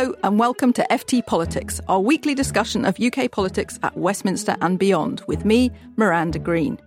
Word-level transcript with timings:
Hello, 0.00 0.14
and 0.24 0.38
welcome 0.38 0.72
to 0.72 0.86
FT 0.90 1.26
Politics, 1.26 1.78
our 1.86 2.00
weekly 2.00 2.34
discussion 2.34 2.86
of 2.86 2.98
UK 2.98 3.30
politics 3.30 3.78
at 3.82 3.94
Westminster 3.98 4.56
and 4.62 4.78
beyond, 4.78 5.22
with 5.26 5.44
me, 5.44 5.70
Miranda 5.96 6.38
Green. 6.38 6.80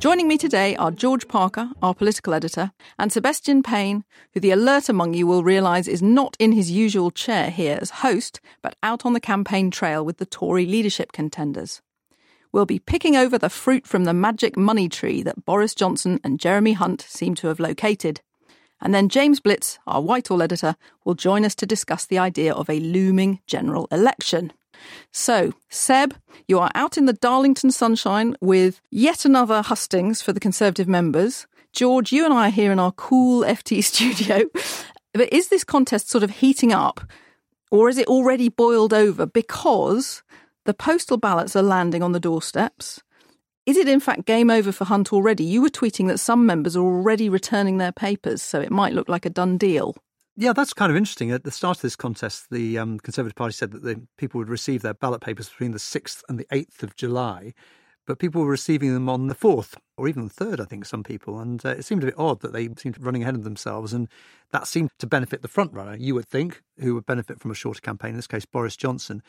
Joining 0.00 0.26
me 0.26 0.36
today 0.36 0.74
are 0.74 0.90
George 0.90 1.28
Parker, 1.28 1.70
our 1.80 1.94
political 1.94 2.34
editor, 2.34 2.72
and 2.98 3.12
Sebastian 3.12 3.62
Payne, 3.62 4.02
who 4.34 4.40
the 4.40 4.50
alert 4.50 4.88
among 4.88 5.14
you 5.14 5.28
will 5.28 5.44
realise 5.44 5.86
is 5.86 6.02
not 6.02 6.36
in 6.40 6.50
his 6.50 6.72
usual 6.72 7.12
chair 7.12 7.50
here 7.50 7.78
as 7.80 7.90
host, 7.90 8.40
but 8.62 8.74
out 8.82 9.06
on 9.06 9.12
the 9.12 9.20
campaign 9.20 9.70
trail 9.70 10.04
with 10.04 10.16
the 10.16 10.26
Tory 10.26 10.66
leadership 10.66 11.12
contenders. 11.12 11.80
We'll 12.50 12.66
be 12.66 12.80
picking 12.80 13.14
over 13.14 13.38
the 13.38 13.48
fruit 13.48 13.86
from 13.86 14.02
the 14.02 14.12
magic 14.12 14.56
money 14.56 14.88
tree 14.88 15.22
that 15.22 15.44
Boris 15.44 15.72
Johnson 15.72 16.18
and 16.24 16.40
Jeremy 16.40 16.72
Hunt 16.72 17.00
seem 17.02 17.36
to 17.36 17.46
have 17.46 17.60
located. 17.60 18.22
And 18.80 18.94
then 18.94 19.08
James 19.08 19.40
Blitz, 19.40 19.78
our 19.86 20.00
Whitehall 20.00 20.42
editor, 20.42 20.76
will 21.04 21.14
join 21.14 21.44
us 21.44 21.54
to 21.56 21.66
discuss 21.66 22.06
the 22.06 22.18
idea 22.18 22.52
of 22.52 22.70
a 22.70 22.80
looming 22.80 23.40
general 23.46 23.88
election. 23.90 24.52
So, 25.12 25.52
Seb, 25.68 26.14
you 26.48 26.58
are 26.58 26.70
out 26.74 26.96
in 26.96 27.06
the 27.06 27.12
Darlington 27.12 27.70
sunshine 27.70 28.36
with 28.40 28.80
yet 28.90 29.24
another 29.24 29.62
hustings 29.62 30.22
for 30.22 30.32
the 30.32 30.40
Conservative 30.40 30.88
members. 30.88 31.46
George, 31.72 32.12
you 32.12 32.24
and 32.24 32.32
I 32.32 32.48
are 32.48 32.50
here 32.50 32.72
in 32.72 32.78
our 32.78 32.92
cool 32.92 33.42
FT 33.44 33.84
studio. 33.84 34.48
But 35.12 35.32
is 35.32 35.48
this 35.48 35.64
contest 35.64 36.08
sort 36.08 36.24
of 36.24 36.30
heating 36.30 36.72
up, 36.72 37.00
or 37.70 37.88
is 37.88 37.98
it 37.98 38.06
already 38.06 38.48
boiled 38.48 38.94
over 38.94 39.26
because 39.26 40.22
the 40.64 40.74
postal 40.74 41.16
ballots 41.16 41.56
are 41.56 41.62
landing 41.62 42.02
on 42.02 42.12
the 42.12 42.20
doorsteps? 42.20 43.02
Is 43.70 43.76
it 43.76 43.86
in 43.86 44.00
fact 44.00 44.24
game 44.24 44.50
over 44.50 44.72
for 44.72 44.84
Hunt 44.84 45.12
already? 45.12 45.44
You 45.44 45.62
were 45.62 45.68
tweeting 45.68 46.08
that 46.08 46.18
some 46.18 46.44
members 46.44 46.74
are 46.74 46.82
already 46.82 47.28
returning 47.28 47.78
their 47.78 47.92
papers, 47.92 48.42
so 48.42 48.60
it 48.60 48.72
might 48.72 48.94
look 48.94 49.08
like 49.08 49.24
a 49.24 49.30
done 49.30 49.58
deal. 49.58 49.94
Yeah, 50.36 50.52
that's 50.52 50.72
kind 50.72 50.90
of 50.90 50.96
interesting. 50.96 51.30
At 51.30 51.44
the 51.44 51.52
start 51.52 51.78
of 51.78 51.82
this 51.82 51.94
contest, 51.94 52.46
the 52.50 52.78
um, 52.78 52.98
Conservative 52.98 53.36
Party 53.36 53.52
said 53.52 53.70
that 53.70 53.84
the 53.84 54.02
people 54.18 54.40
would 54.40 54.48
receive 54.48 54.82
their 54.82 54.94
ballot 54.94 55.20
papers 55.20 55.48
between 55.48 55.70
the 55.70 55.78
6th 55.78 56.24
and 56.28 56.36
the 56.36 56.46
8th 56.46 56.82
of 56.82 56.96
July, 56.96 57.54
but 58.08 58.18
people 58.18 58.42
were 58.42 58.50
receiving 58.50 58.92
them 58.92 59.08
on 59.08 59.28
the 59.28 59.36
4th 59.36 59.76
or 59.96 60.08
even 60.08 60.26
the 60.26 60.34
3rd, 60.34 60.60
I 60.60 60.64
think, 60.64 60.84
some 60.84 61.04
people. 61.04 61.38
And 61.38 61.64
uh, 61.64 61.68
it 61.68 61.84
seemed 61.84 62.02
a 62.02 62.06
bit 62.06 62.18
odd 62.18 62.40
that 62.40 62.52
they 62.52 62.68
seemed 62.76 63.00
running 63.00 63.22
ahead 63.22 63.36
of 63.36 63.44
themselves. 63.44 63.92
And 63.92 64.08
that 64.50 64.66
seemed 64.66 64.90
to 64.98 65.06
benefit 65.06 65.42
the 65.42 65.48
front 65.48 65.72
runner, 65.72 65.94
you 65.96 66.16
would 66.16 66.26
think, 66.26 66.60
who 66.80 66.96
would 66.96 67.06
benefit 67.06 67.38
from 67.38 67.52
a 67.52 67.54
shorter 67.54 67.80
campaign, 67.80 68.10
in 68.10 68.16
this 68.16 68.26
case, 68.26 68.44
Boris 68.44 68.76
Johnson. 68.76 69.22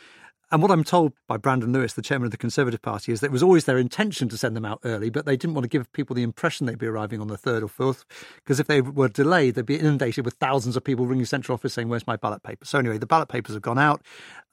And 0.52 0.62
what 0.62 0.70
I'm 0.70 0.84
told 0.84 1.14
by 1.30 1.38
Brandon 1.38 1.72
Lewis, 1.72 1.94
the 1.94 2.02
chairman 2.02 2.26
of 2.26 2.32
the 2.32 2.38
Conservative 2.38 2.82
Party, 2.82 3.14
is 3.14 3.22
that 3.22 3.28
it 3.28 3.32
was 3.32 3.42
always 3.42 3.64
their 3.64 3.78
intention 3.78 4.28
to 4.28 4.38
send 4.38 4.56
them 4.56 4.66
out 4.66 4.82
early, 4.84 5.10
but 5.10 5.26
they 5.26 5.38
didn't 5.38 5.54
want 5.54 5.64
to 5.64 5.70
give 5.70 5.92
people 5.94 6.14
the 6.14 6.24
impression 6.24 6.66
they'd 6.66 6.78
be 6.78 6.88
arriving 6.88 7.22
on 7.22 7.28
the 7.28 7.38
3rd 7.38 7.62
or 7.64 7.94
4th, 7.94 8.04
because 8.36 8.60
if 8.60 8.68
they 8.68 8.82
were 8.82 9.08
delayed, 9.08 9.56
they'd 9.56 9.66
be 9.66 9.80
inundated 9.80 10.26
with 10.26 10.34
thousands 10.34 10.76
of 10.76 10.84
people 10.84 11.06
ringing 11.06 11.26
central 11.26 11.54
office 11.54 11.74
saying, 11.74 11.88
Where's 11.88 12.06
my 12.06 12.18
ballot 12.18 12.44
paper? 12.44 12.66
So, 12.66 12.80
anyway, 12.80 12.98
the 12.98 13.06
ballot 13.06 13.30
papers 13.30 13.56
have 13.56 13.62
gone 13.62 13.80
out 13.80 14.02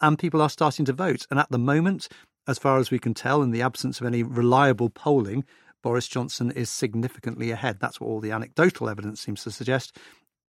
and 0.00 0.16
people 0.16 0.40
are 0.40 0.50
starting 0.50 0.84
to 0.84 0.92
vote. 0.92 1.26
And 1.32 1.40
at 1.40 1.50
the 1.50 1.58
moment, 1.58 2.08
as 2.46 2.58
far 2.58 2.78
as 2.78 2.92
we 2.92 3.00
can 3.00 3.12
tell, 3.12 3.42
in 3.42 3.50
the 3.50 3.62
absence 3.62 4.00
of 4.00 4.06
any 4.06 4.22
reliable 4.22 4.90
polling, 4.90 5.44
Boris 5.82 6.06
Johnson 6.06 6.52
is 6.52 6.70
significantly 6.70 7.50
ahead. 7.50 7.78
That's 7.80 8.00
what 8.00 8.06
all 8.06 8.20
the 8.20 8.30
anecdotal 8.30 8.88
evidence 8.88 9.20
seems 9.20 9.42
to 9.44 9.50
suggest, 9.50 9.96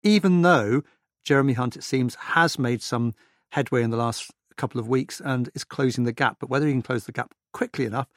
even 0.03 0.41
though 0.41 0.83
Jeremy 1.23 1.53
Hunt, 1.53 1.77
it 1.77 1.83
seems, 1.83 2.15
has 2.15 2.59
made 2.59 2.81
some 2.81 3.13
headway 3.51 3.81
in 3.81 3.91
the 3.91 3.97
last 3.97 4.29
couple 4.57 4.79
of 4.79 4.87
weeks 4.87 5.21
and 5.23 5.49
is 5.55 5.63
closing 5.63 6.03
the 6.03 6.11
gap. 6.11 6.37
But 6.39 6.49
whether 6.49 6.65
he 6.65 6.73
can 6.73 6.81
close 6.81 7.05
the 7.05 7.11
gap 7.11 7.33
quickly 7.53 7.85
enough 7.85 8.07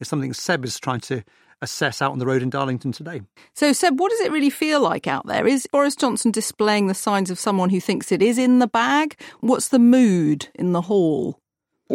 is 0.00 0.08
something 0.08 0.32
Seb 0.32 0.64
is 0.64 0.78
trying 0.78 1.00
to 1.00 1.24
assess 1.62 2.02
out 2.02 2.12
on 2.12 2.18
the 2.18 2.26
road 2.26 2.42
in 2.42 2.50
Darlington 2.50 2.92
today. 2.92 3.22
So, 3.54 3.72
Seb, 3.72 3.98
what 3.98 4.10
does 4.10 4.20
it 4.20 4.32
really 4.32 4.50
feel 4.50 4.80
like 4.80 5.06
out 5.06 5.26
there? 5.26 5.46
Is 5.46 5.66
Boris 5.66 5.96
Johnson 5.96 6.30
displaying 6.30 6.86
the 6.86 6.94
signs 6.94 7.30
of 7.30 7.38
someone 7.38 7.70
who 7.70 7.80
thinks 7.80 8.12
it 8.12 8.22
is 8.22 8.38
in 8.38 8.58
the 8.58 8.66
bag? 8.66 9.18
What's 9.40 9.68
the 9.68 9.78
mood 9.78 10.48
in 10.54 10.72
the 10.72 10.82
hall? 10.82 11.40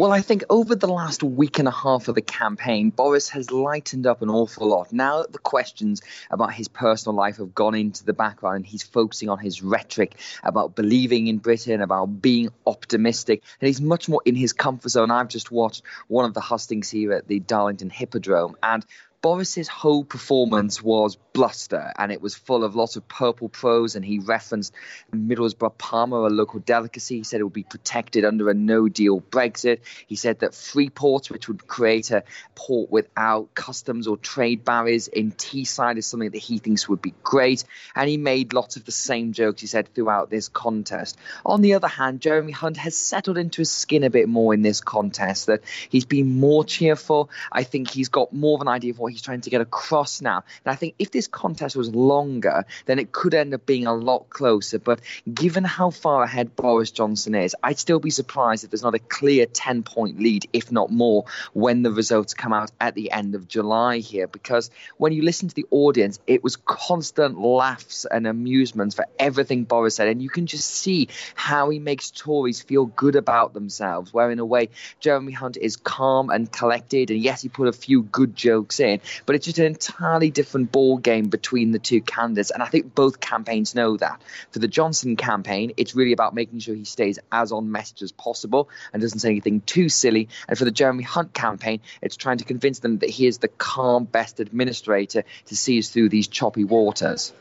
Well, 0.00 0.12
I 0.12 0.22
think 0.22 0.44
over 0.48 0.74
the 0.74 0.88
last 0.88 1.22
week 1.22 1.58
and 1.58 1.68
a 1.68 1.70
half 1.70 2.08
of 2.08 2.14
the 2.14 2.22
campaign, 2.22 2.88
Boris 2.88 3.28
has 3.28 3.50
lightened 3.50 4.06
up 4.06 4.22
an 4.22 4.30
awful 4.30 4.66
lot. 4.66 4.94
Now 4.94 5.24
the 5.24 5.36
questions 5.36 6.00
about 6.30 6.54
his 6.54 6.68
personal 6.68 7.14
life 7.14 7.36
have 7.36 7.54
gone 7.54 7.74
into 7.74 8.02
the 8.06 8.14
background 8.14 8.56
and 8.56 8.66
he's 8.66 8.82
focusing 8.82 9.28
on 9.28 9.38
his 9.38 9.62
rhetoric 9.62 10.14
about 10.42 10.74
believing 10.74 11.26
in 11.26 11.36
Britain, 11.36 11.82
about 11.82 12.06
being 12.22 12.48
optimistic, 12.66 13.42
and 13.60 13.66
he's 13.66 13.82
much 13.82 14.08
more 14.08 14.22
in 14.24 14.36
his 14.36 14.54
comfort 14.54 14.88
zone. 14.88 15.10
I've 15.10 15.28
just 15.28 15.52
watched 15.52 15.82
one 16.08 16.24
of 16.24 16.32
the 16.32 16.40
hustings 16.40 16.88
here 16.88 17.12
at 17.12 17.28
the 17.28 17.38
Darlington 17.38 17.90
Hippodrome, 17.90 18.56
and 18.62 18.86
Boris's 19.22 19.68
whole 19.68 20.02
performance 20.02 20.82
was 20.82 21.18
bluster 21.32 21.92
and 21.98 22.10
it 22.10 22.22
was 22.22 22.34
full 22.34 22.64
of 22.64 22.74
lots 22.74 22.96
of 22.96 23.06
purple 23.06 23.48
prose 23.48 23.94
and 23.94 24.04
he 24.04 24.18
referenced 24.18 24.72
Middlesbrough 25.14 25.74
parmo, 25.74 26.26
a 26.26 26.30
local 26.32 26.60
delicacy. 26.60 27.18
He 27.18 27.24
said 27.24 27.40
it 27.40 27.44
would 27.44 27.52
be 27.52 27.62
protected 27.62 28.24
under 28.24 28.48
a 28.48 28.54
no 28.54 28.88
deal 28.88 29.20
Brexit. 29.20 29.80
He 30.06 30.16
said 30.16 30.40
that 30.40 30.54
free 30.54 30.88
ports, 30.88 31.30
which 31.30 31.48
would 31.48 31.66
create 31.66 32.10
a 32.10 32.24
port 32.54 32.90
without 32.90 33.54
customs 33.54 34.06
or 34.06 34.16
trade 34.16 34.64
barriers 34.64 35.08
in 35.08 35.32
Teesside, 35.32 35.98
is 35.98 36.06
something 36.06 36.30
that 36.30 36.38
he 36.38 36.58
thinks 36.58 36.88
would 36.88 37.02
be 37.02 37.14
great. 37.22 37.64
And 37.94 38.08
he 38.08 38.16
made 38.16 38.54
lots 38.54 38.76
of 38.76 38.84
the 38.84 38.92
same 38.92 39.32
jokes 39.32 39.60
he 39.60 39.66
said 39.66 39.94
throughout 39.94 40.30
this 40.30 40.48
contest. 40.48 41.18
On 41.44 41.60
the 41.60 41.74
other 41.74 41.88
hand, 41.88 42.20
Jeremy 42.20 42.52
Hunt 42.52 42.78
has 42.78 42.96
settled 42.96 43.36
into 43.36 43.60
his 43.60 43.70
skin 43.70 44.02
a 44.02 44.10
bit 44.10 44.28
more 44.28 44.54
in 44.54 44.62
this 44.62 44.80
contest, 44.80 45.46
that 45.46 45.60
he's 45.90 46.06
been 46.06 46.40
more 46.40 46.64
cheerful. 46.64 47.28
I 47.52 47.64
think 47.64 47.90
he's 47.90 48.08
got 48.08 48.32
more 48.32 48.56
of 48.56 48.62
an 48.62 48.68
idea 48.68 48.92
of 48.92 48.98
what 48.98 49.09
he's 49.10 49.22
trying 49.22 49.42
to 49.42 49.50
get 49.50 49.60
across 49.60 50.20
now. 50.20 50.44
And 50.64 50.72
I 50.72 50.76
think 50.76 50.94
if 50.98 51.10
this 51.10 51.28
contest 51.28 51.76
was 51.76 51.94
longer, 51.94 52.64
then 52.86 52.98
it 52.98 53.12
could 53.12 53.34
end 53.34 53.54
up 53.54 53.66
being 53.66 53.86
a 53.86 53.94
lot 53.94 54.30
closer. 54.30 54.78
But 54.78 55.00
given 55.32 55.64
how 55.64 55.90
far 55.90 56.22
ahead 56.22 56.56
Boris 56.56 56.90
Johnson 56.90 57.34
is, 57.34 57.54
I'd 57.62 57.78
still 57.78 58.00
be 58.00 58.10
surprised 58.10 58.64
if 58.64 58.70
there's 58.70 58.82
not 58.82 58.94
a 58.94 58.98
clear 58.98 59.46
10 59.46 59.82
point 59.82 60.20
lead, 60.20 60.48
if 60.52 60.72
not 60.72 60.90
more, 60.90 61.24
when 61.52 61.82
the 61.82 61.92
results 61.92 62.34
come 62.34 62.52
out 62.52 62.70
at 62.80 62.94
the 62.94 63.10
end 63.10 63.34
of 63.34 63.48
July 63.48 63.98
here. 63.98 64.26
Because 64.26 64.70
when 64.96 65.12
you 65.12 65.22
listen 65.22 65.48
to 65.48 65.54
the 65.54 65.66
audience, 65.70 66.18
it 66.26 66.42
was 66.42 66.56
constant 66.56 67.38
laughs 67.38 68.04
and 68.04 68.26
amusements 68.26 68.94
for 68.94 69.06
everything 69.18 69.64
Boris 69.64 69.96
said. 69.96 70.08
And 70.08 70.22
you 70.22 70.28
can 70.28 70.46
just 70.46 70.70
see 70.70 71.08
how 71.34 71.70
he 71.70 71.78
makes 71.78 72.10
Tories 72.10 72.60
feel 72.60 72.86
good 72.86 73.16
about 73.16 73.54
themselves, 73.54 74.12
where 74.12 74.30
in 74.30 74.38
a 74.38 74.44
way, 74.44 74.68
Jeremy 75.00 75.32
Hunt 75.32 75.56
is 75.56 75.76
calm 75.76 76.30
and 76.30 76.50
collected. 76.50 77.10
And 77.10 77.20
yes, 77.20 77.42
he 77.42 77.48
put 77.48 77.68
a 77.68 77.72
few 77.72 78.02
good 78.02 78.36
jokes 78.36 78.80
in, 78.80 78.99
but 79.26 79.36
it's 79.36 79.46
just 79.46 79.58
an 79.58 79.66
entirely 79.66 80.30
different 80.30 80.72
ball 80.72 80.98
game 80.98 81.28
between 81.28 81.72
the 81.72 81.78
two 81.78 82.00
candidates. 82.00 82.50
And 82.50 82.62
I 82.62 82.66
think 82.66 82.94
both 82.94 83.20
campaigns 83.20 83.74
know 83.74 83.96
that. 83.96 84.20
For 84.50 84.58
the 84.58 84.68
Johnson 84.68 85.16
campaign, 85.16 85.72
it's 85.76 85.94
really 85.94 86.12
about 86.12 86.34
making 86.34 86.60
sure 86.60 86.74
he 86.74 86.84
stays 86.84 87.18
as 87.32 87.52
on 87.52 87.72
message 87.72 88.02
as 88.02 88.12
possible 88.12 88.68
and 88.92 89.02
doesn't 89.02 89.20
say 89.20 89.30
anything 89.30 89.60
too 89.62 89.88
silly. 89.88 90.28
And 90.48 90.56
for 90.58 90.64
the 90.64 90.70
Jeremy 90.70 91.04
Hunt 91.04 91.32
campaign, 91.32 91.80
it's 92.02 92.16
trying 92.16 92.38
to 92.38 92.44
convince 92.44 92.80
them 92.80 92.98
that 92.98 93.10
he 93.10 93.26
is 93.26 93.38
the 93.38 93.48
calm, 93.48 94.04
best 94.04 94.40
administrator 94.40 95.24
to 95.46 95.56
see 95.56 95.78
us 95.78 95.88
through 95.88 96.08
these 96.08 96.28
choppy 96.28 96.64
waters. 96.64 97.32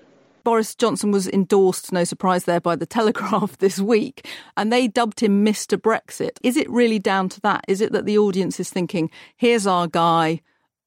Boris 0.44 0.74
Johnson 0.74 1.12
was 1.12 1.28
endorsed, 1.28 1.92
no 1.92 2.04
surprise 2.04 2.46
there, 2.46 2.62
by 2.62 2.76
the 2.76 2.86
Telegraph 2.86 3.58
this 3.60 3.80
week, 3.80 4.28
and 4.58 4.72
they 4.72 4.88
dubbed 4.88 5.20
him 5.20 5.46
Mr. 5.46 5.78
Brexit. 5.78 6.38
Is 6.42 6.58
it 6.58 6.70
really 6.70 7.00
down 7.00 7.30
to 7.30 7.42
that? 7.42 7.66
Is 7.68 7.82
it 7.82 7.92
that 7.92 8.06
the 8.06 8.18
audience 8.18 8.60
is 8.60 8.70
thinking, 8.70 9.12
here's 9.36 9.68
our 9.68 9.88
guy, 9.88 10.42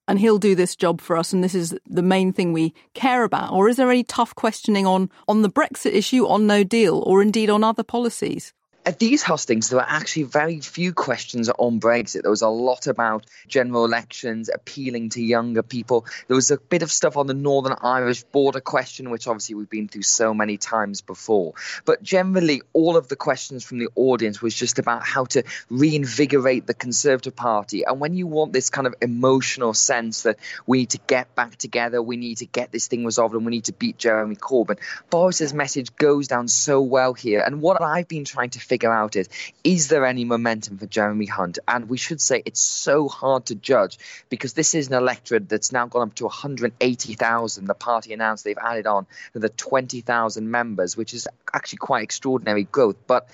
and 0.08 0.18
he'll 0.18 0.38
do 0.38 0.54
this 0.54 0.76
job 0.76 1.00
for 1.00 1.16
us 1.16 1.32
and 1.32 1.42
this 1.42 1.54
is 1.54 1.74
the 1.86 2.02
main 2.02 2.32
thing 2.32 2.52
we 2.52 2.74
care 2.94 3.24
about. 3.24 3.52
Or 3.52 3.68
is 3.68 3.76
there 3.76 3.90
any 3.90 4.04
tough 4.04 4.34
questioning 4.34 4.86
on 4.86 5.10
on 5.28 5.42
the 5.42 5.50
brexit 5.50 5.92
issue 5.92 6.26
on 6.26 6.46
no 6.46 6.64
deal 6.64 7.02
or 7.06 7.22
indeed 7.22 7.50
on 7.50 7.64
other 7.64 7.82
policies 7.82 8.52
At 8.84 8.98
these 8.98 9.22
hustings, 9.22 9.68
there 9.68 9.78
were 9.78 9.86
actually 9.88 10.24
very 10.24 10.58
few 10.58 10.92
questions 10.92 11.48
on 11.48 11.78
Brexit. 11.78 12.22
There 12.22 12.32
was 12.32 12.42
a 12.42 12.48
lot 12.48 12.88
about 12.88 13.24
general 13.46 13.84
elections, 13.84 14.50
appealing 14.52 15.10
to 15.10 15.22
younger 15.22 15.62
people. 15.62 16.04
There 16.26 16.34
was 16.34 16.50
a 16.50 16.56
bit 16.56 16.82
of 16.82 16.90
stuff 16.90 17.16
on 17.16 17.28
the 17.28 17.34
Northern 17.34 17.76
Irish 17.80 18.24
border 18.24 18.58
question, 18.58 19.10
which 19.10 19.28
obviously 19.28 19.54
we've 19.54 19.70
been 19.70 19.86
through 19.86 20.02
so 20.02 20.34
many 20.34 20.56
times 20.56 21.00
before. 21.00 21.54
But 21.84 22.02
generally, 22.02 22.62
all 22.72 22.96
of 22.96 23.06
the 23.06 23.14
questions 23.14 23.62
from 23.62 23.78
the 23.78 23.88
audience 23.94 24.42
was 24.42 24.52
just 24.52 24.80
about 24.80 25.04
how 25.04 25.26
to 25.26 25.44
reinvigorate 25.70 26.66
the 26.66 26.74
Conservative 26.74 27.36
Party. 27.36 27.84
And 27.84 28.00
when 28.00 28.16
you 28.16 28.26
want 28.26 28.52
this 28.52 28.68
kind 28.68 28.88
of 28.88 28.96
emotional 29.00 29.74
sense 29.74 30.24
that 30.24 30.38
we 30.66 30.78
need 30.78 30.90
to 30.90 31.00
get 31.06 31.36
back 31.36 31.54
together, 31.54 32.02
we 32.02 32.16
need 32.16 32.38
to 32.38 32.46
get 32.46 32.72
this 32.72 32.88
thing 32.88 33.04
resolved, 33.04 33.36
and 33.36 33.46
we 33.46 33.52
need 33.52 33.66
to 33.66 33.72
beat 33.72 33.96
Jeremy 33.96 34.34
Corbyn, 34.34 34.80
Boris's 35.08 35.54
message 35.54 35.94
goes 35.94 36.26
down 36.26 36.48
so 36.48 36.80
well 36.80 37.14
here. 37.14 37.44
And 37.46 37.62
what 37.62 37.80
I've 37.80 38.08
been 38.08 38.24
trying 38.24 38.50
to 38.50 38.71
figure 38.72 38.90
out 38.90 39.16
is 39.16 39.28
is 39.62 39.88
there 39.88 40.06
any 40.06 40.24
momentum 40.24 40.78
for 40.78 40.86
Jeremy 40.86 41.26
Hunt? 41.26 41.58
And 41.68 41.90
we 41.90 41.98
should 41.98 42.22
say 42.22 42.42
it's 42.46 42.60
so 42.60 43.06
hard 43.06 43.44
to 43.46 43.54
judge 43.54 43.98
because 44.30 44.54
this 44.54 44.74
is 44.74 44.88
an 44.88 44.94
electorate 44.94 45.46
that's 45.46 45.72
now 45.72 45.86
gone 45.86 46.08
up 46.08 46.14
to 46.14 46.24
180,000. 46.24 47.66
The 47.66 47.74
party 47.74 48.14
announced 48.14 48.44
they've 48.44 48.56
added 48.56 48.86
on 48.86 49.06
the 49.34 49.50
20,000 49.50 50.50
members, 50.50 50.96
which 50.96 51.12
is 51.12 51.28
actually 51.52 51.78
quite 51.78 52.04
extraordinary 52.04 52.64
growth. 52.64 52.96
But 53.06 53.28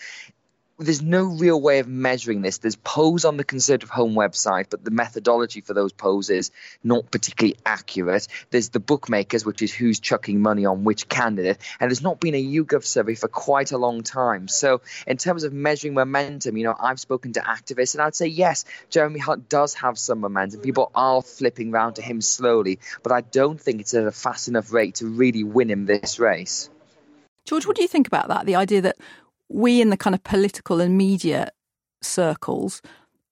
there's 0.79 1.03
no 1.03 1.25
real 1.25 1.61
way 1.61 1.81
of 1.81 1.89
measuring 1.89 2.43
this. 2.43 2.59
There's 2.59 2.77
polls 2.77 3.25
on 3.25 3.37
the 3.37 3.43
Conservative 3.43 3.91
Home 3.91 4.15
website, 4.15 4.67
but 4.71 4.85
the 4.85 4.93
methodology 4.93 5.61
for 5.61 5.75
those 5.75 5.93
polls 5.93 6.31
is 6.31 6.53
not 6.85 7.11
particularly 7.11 7.57
accurate. 7.67 8.29
There's 8.51 8.69
the 8.69 8.79
bookmakers, 8.79 9.45
which 9.45 9.61
is 9.61 9.75
who's 9.75 9.99
chucking 9.99 10.41
money 10.41 10.67
on 10.67 10.85
which 10.85 11.09
candidate, 11.09 11.59
and 11.81 11.91
there's 11.91 12.03
not 12.03 12.21
been 12.21 12.35
a 12.35 12.45
YouGov 12.45 12.85
survey 12.85 13.17
for 13.17 13.27
quite 13.27 13.73
a 13.73 13.79
long 13.79 14.03
time. 14.03 14.47
So, 14.47 14.81
in 15.07 15.17
terms 15.17 15.43
of 15.43 15.53
measuring 15.53 15.95
momentum, 15.95 16.57
you 16.57 16.65
know, 16.65 16.77
I've 16.79 17.01
spoken 17.01 17.33
to 17.33 17.41
activists, 17.41 17.95
and 17.95 18.03
I'd 18.03 18.15
say 18.15 18.29
yes, 18.29 18.65
Jeremy 18.89 19.19
Hunt 19.19 19.49
does 19.49 19.75
have 19.75 19.99
some 19.99 20.21
momentum. 20.21 20.61
People 20.61 20.93
are 20.95 21.23
flipping 21.23 21.73
round 21.73 21.97
to 21.97 22.03
him 22.03 22.21
slowly, 22.21 22.79
but 23.03 23.11
I 23.11 23.23
don't 23.23 23.61
think 23.61 23.81
it's 23.81 23.95
at 23.95 24.07
a 24.07 24.13
fast 24.13 24.47
enough 24.47 24.73
rate 24.73 24.97
to 24.97 25.07
really 25.07 25.43
win 25.43 25.71
him 25.71 25.87
this 25.87 26.21
race. 26.21 26.71
George, 27.45 27.67
what 27.67 27.75
do 27.77 27.83
you 27.83 27.89
think 27.89 28.07
about 28.07 28.29
that? 28.29 28.47
The 28.47 28.57
idea 28.57 28.83
that 28.83 28.97
we 29.49 29.81
in 29.81 29.91
the 29.91 29.97
kind 29.97 30.15
of 30.15 30.23
political 30.25 30.81
and 30.81 30.97
media 30.97 31.51
circles 32.03 32.83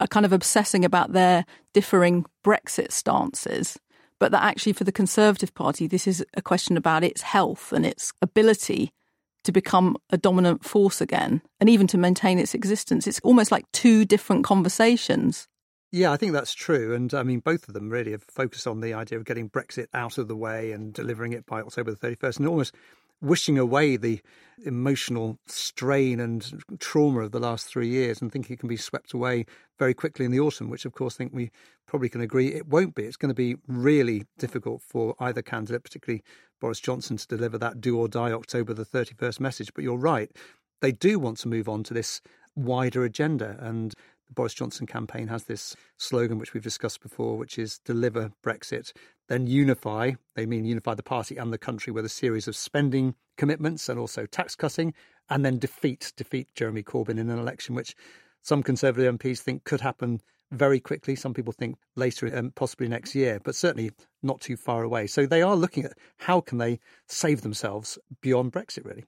are 0.01 0.07
kind 0.07 0.27
of 0.27 0.33
obsessing 0.33 0.85
about 0.85 1.13
their 1.13 1.45
differing 1.73 2.25
Brexit 2.45 2.93
stances, 2.93 3.79
but 4.19 4.33
that 4.33 4.43
actually 4.43 4.73
for 4.73 4.85
the 4.85 4.93
Conservative 4.93 5.55
Party, 5.55 5.87
this 5.87 6.07
is 6.07 6.25
a 6.35 6.43
question 6.43 6.77
about 6.77 7.05
its 7.05 7.23
health 7.23 7.73
and 7.73 7.85
its 7.85 8.13
ability 8.23 8.91
to 9.45 9.53
become 9.53 9.97
a 10.11 10.19
dominant 10.19 10.65
force 10.65 11.01
again 11.01 11.41
and 11.61 11.71
even 11.71 11.87
to 11.87 11.99
maintain 11.99 12.39
its 12.39 12.55
existence. 12.55 13.07
It's 13.07 13.21
almost 13.23 13.53
like 13.53 13.65
two 13.73 14.05
different 14.05 14.45
conversations. 14.45 15.47
Yeah, 15.93 16.13
I 16.13 16.17
think 16.17 16.33
that's 16.33 16.53
true. 16.53 16.95
And 16.95 17.15
I 17.15 17.23
mean, 17.23 17.41
both 17.41 17.69
of 17.69 17.75
them 17.75 17.89
really 17.89 18.11
have 18.11 18.25
focused 18.25 18.67
on 18.67 18.81
the 18.81 18.93
idea 18.93 19.19
of 19.19 19.25
getting 19.25 19.49
Brexit 19.49 19.87
out 19.95 20.19
of 20.19 20.29
the 20.29 20.37
way 20.37 20.73
and 20.73 20.93
delivering 20.93 21.33
it 21.33 21.47
by 21.47 21.61
October 21.61 21.93
the 21.93 21.97
31st. 21.97 22.39
And 22.39 22.49
almost 22.49 22.75
wishing 23.21 23.59
away 23.59 23.97
the 23.97 24.21
emotional 24.65 25.39
strain 25.47 26.19
and 26.19 26.63
trauma 26.79 27.21
of 27.21 27.33
the 27.33 27.39
last 27.39 27.67
three 27.67 27.89
years 27.89 28.21
and 28.21 28.33
think 28.33 28.51
it 28.51 28.59
can 28.59 28.69
be 28.69 28.77
swept 28.77 29.13
away 29.13 29.45
very 29.79 29.93
quickly 29.93 30.25
in 30.25 30.31
the 30.31 30.41
autumn, 30.41 30.71
which 30.71 30.85
of 30.85 30.93
course 30.93 31.17
I 31.17 31.19
think 31.19 31.35
we 31.35 31.51
probably 31.87 32.09
can 32.09 32.21
agree 32.21 32.49
it 32.49 32.67
won't 32.67 32.95
be. 32.95 33.05
It's 33.05 33.17
going 33.17 33.31
to 33.31 33.35
be 33.35 33.57
really 33.69 34.25
difficult 34.39 34.83
for 34.83 35.15
either 35.21 35.43
candidate, 35.43 35.85
particularly 35.85 36.23
Boris 36.61 36.81
Johnson, 36.81 37.17
to 37.19 37.27
deliver 37.27 37.59
that 37.59 37.81
do 37.81 37.99
or 37.99 38.09
die 38.09 38.33
October 38.33 38.73
the 38.73 38.85
31st 38.85 39.41
message. 39.41 39.75
But 39.75 39.85
you're 39.85 39.99
right, 39.99 40.31
they 40.81 40.93
do 40.93 41.19
want 41.19 41.39
to 41.39 41.49
move 41.49 41.69
on 41.69 41.83
to 41.85 41.95
this 41.95 42.21
wider 42.55 43.05
agenda. 43.05 43.57
And 43.61 43.93
the 44.27 44.33
Boris 44.33 44.55
Johnson 44.55 44.87
campaign 44.87 45.29
has 45.29 45.45
this 45.45 45.77
slogan, 45.99 46.39
which 46.39 46.55
we've 46.55 46.63
discussed 46.63 47.03
before, 47.03 47.37
which 47.37 47.59
is 47.59 47.79
deliver 47.85 48.33
Brexit, 48.43 48.93
then 49.29 49.47
unify. 49.47 50.13
They 50.35 50.47
mean 50.47 50.65
unify 50.65 50.95
the 50.95 51.03
party 51.03 51.37
and 51.37 51.53
the 51.53 51.59
country 51.59 51.93
with 51.93 52.05
a 52.05 52.11
series 52.11 52.49
of 52.49 52.57
spending 52.57 53.15
commitments 53.37 53.89
and 53.89 53.99
also 53.99 54.27
tax 54.27 54.55
cutting, 54.55 54.95
and 55.29 55.45
then 55.45 55.59
defeat 55.59 56.13
defeat 56.17 56.49
Jeremy 56.55 56.83
Corbyn 56.83 57.19
in 57.19 57.31
an 57.31 57.39
election 57.39 57.75
which 57.75 57.95
some 58.43 58.63
Conservative 58.63 59.19
MPs 59.19 59.41
think 59.41 59.65
could 59.65 59.81
happen 59.81 60.21
very 60.53 60.79
quickly. 60.79 61.17
Some 61.17 61.35
people 61.35 61.53
think 61.53 61.77
later, 61.97 62.31
um, 62.37 62.53
possibly 62.55 62.89
next 62.89 63.15
year, 63.15 63.41
but 63.43 63.55
certainly 63.55 63.91
not 64.23 64.41
too 64.41 64.57
far 64.57 64.85
away. 64.85 65.07
So 65.07 65.27
they 65.27 65.43
are 65.43 65.57
looking 65.57 65.85
at 65.85 65.99
how 66.19 66.41
can 66.41 66.59
they 66.59 66.79
save 67.09 67.41
themselves 67.41 67.99
beyond 68.21 68.53
Brexit, 68.53 68.85
really. 68.85 69.05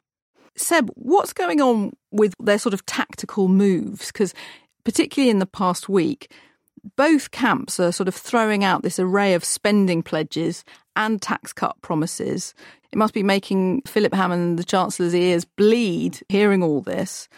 Seb, 0.56 0.90
what's 0.94 1.32
going 1.32 1.60
on 1.60 1.92
with 2.10 2.34
their 2.40 2.58
sort 2.58 2.74
of 2.74 2.84
tactical 2.86 3.46
moves? 3.46 4.08
Because 4.08 4.34
particularly 4.84 5.30
in 5.30 5.38
the 5.38 5.46
past 5.46 5.88
week, 5.88 6.32
both 6.96 7.30
camps 7.30 7.78
are 7.80 7.92
sort 7.92 8.08
of 8.08 8.14
throwing 8.14 8.64
out 8.64 8.82
this 8.82 8.98
array 8.98 9.34
of 9.34 9.44
spending 9.44 10.02
pledges 10.02 10.64
and 10.96 11.22
tax 11.22 11.52
cut 11.52 11.80
promises. 11.82 12.54
It 12.92 12.98
must 12.98 13.14
be 13.14 13.22
making 13.22 13.82
Philip 13.82 14.14
Hammond, 14.14 14.58
the 14.58 14.64
Chancellor's 14.64 15.14
ears 15.14 15.44
bleed 15.44 16.20
hearing 16.28 16.62
all 16.62 16.80
this. 16.80 17.28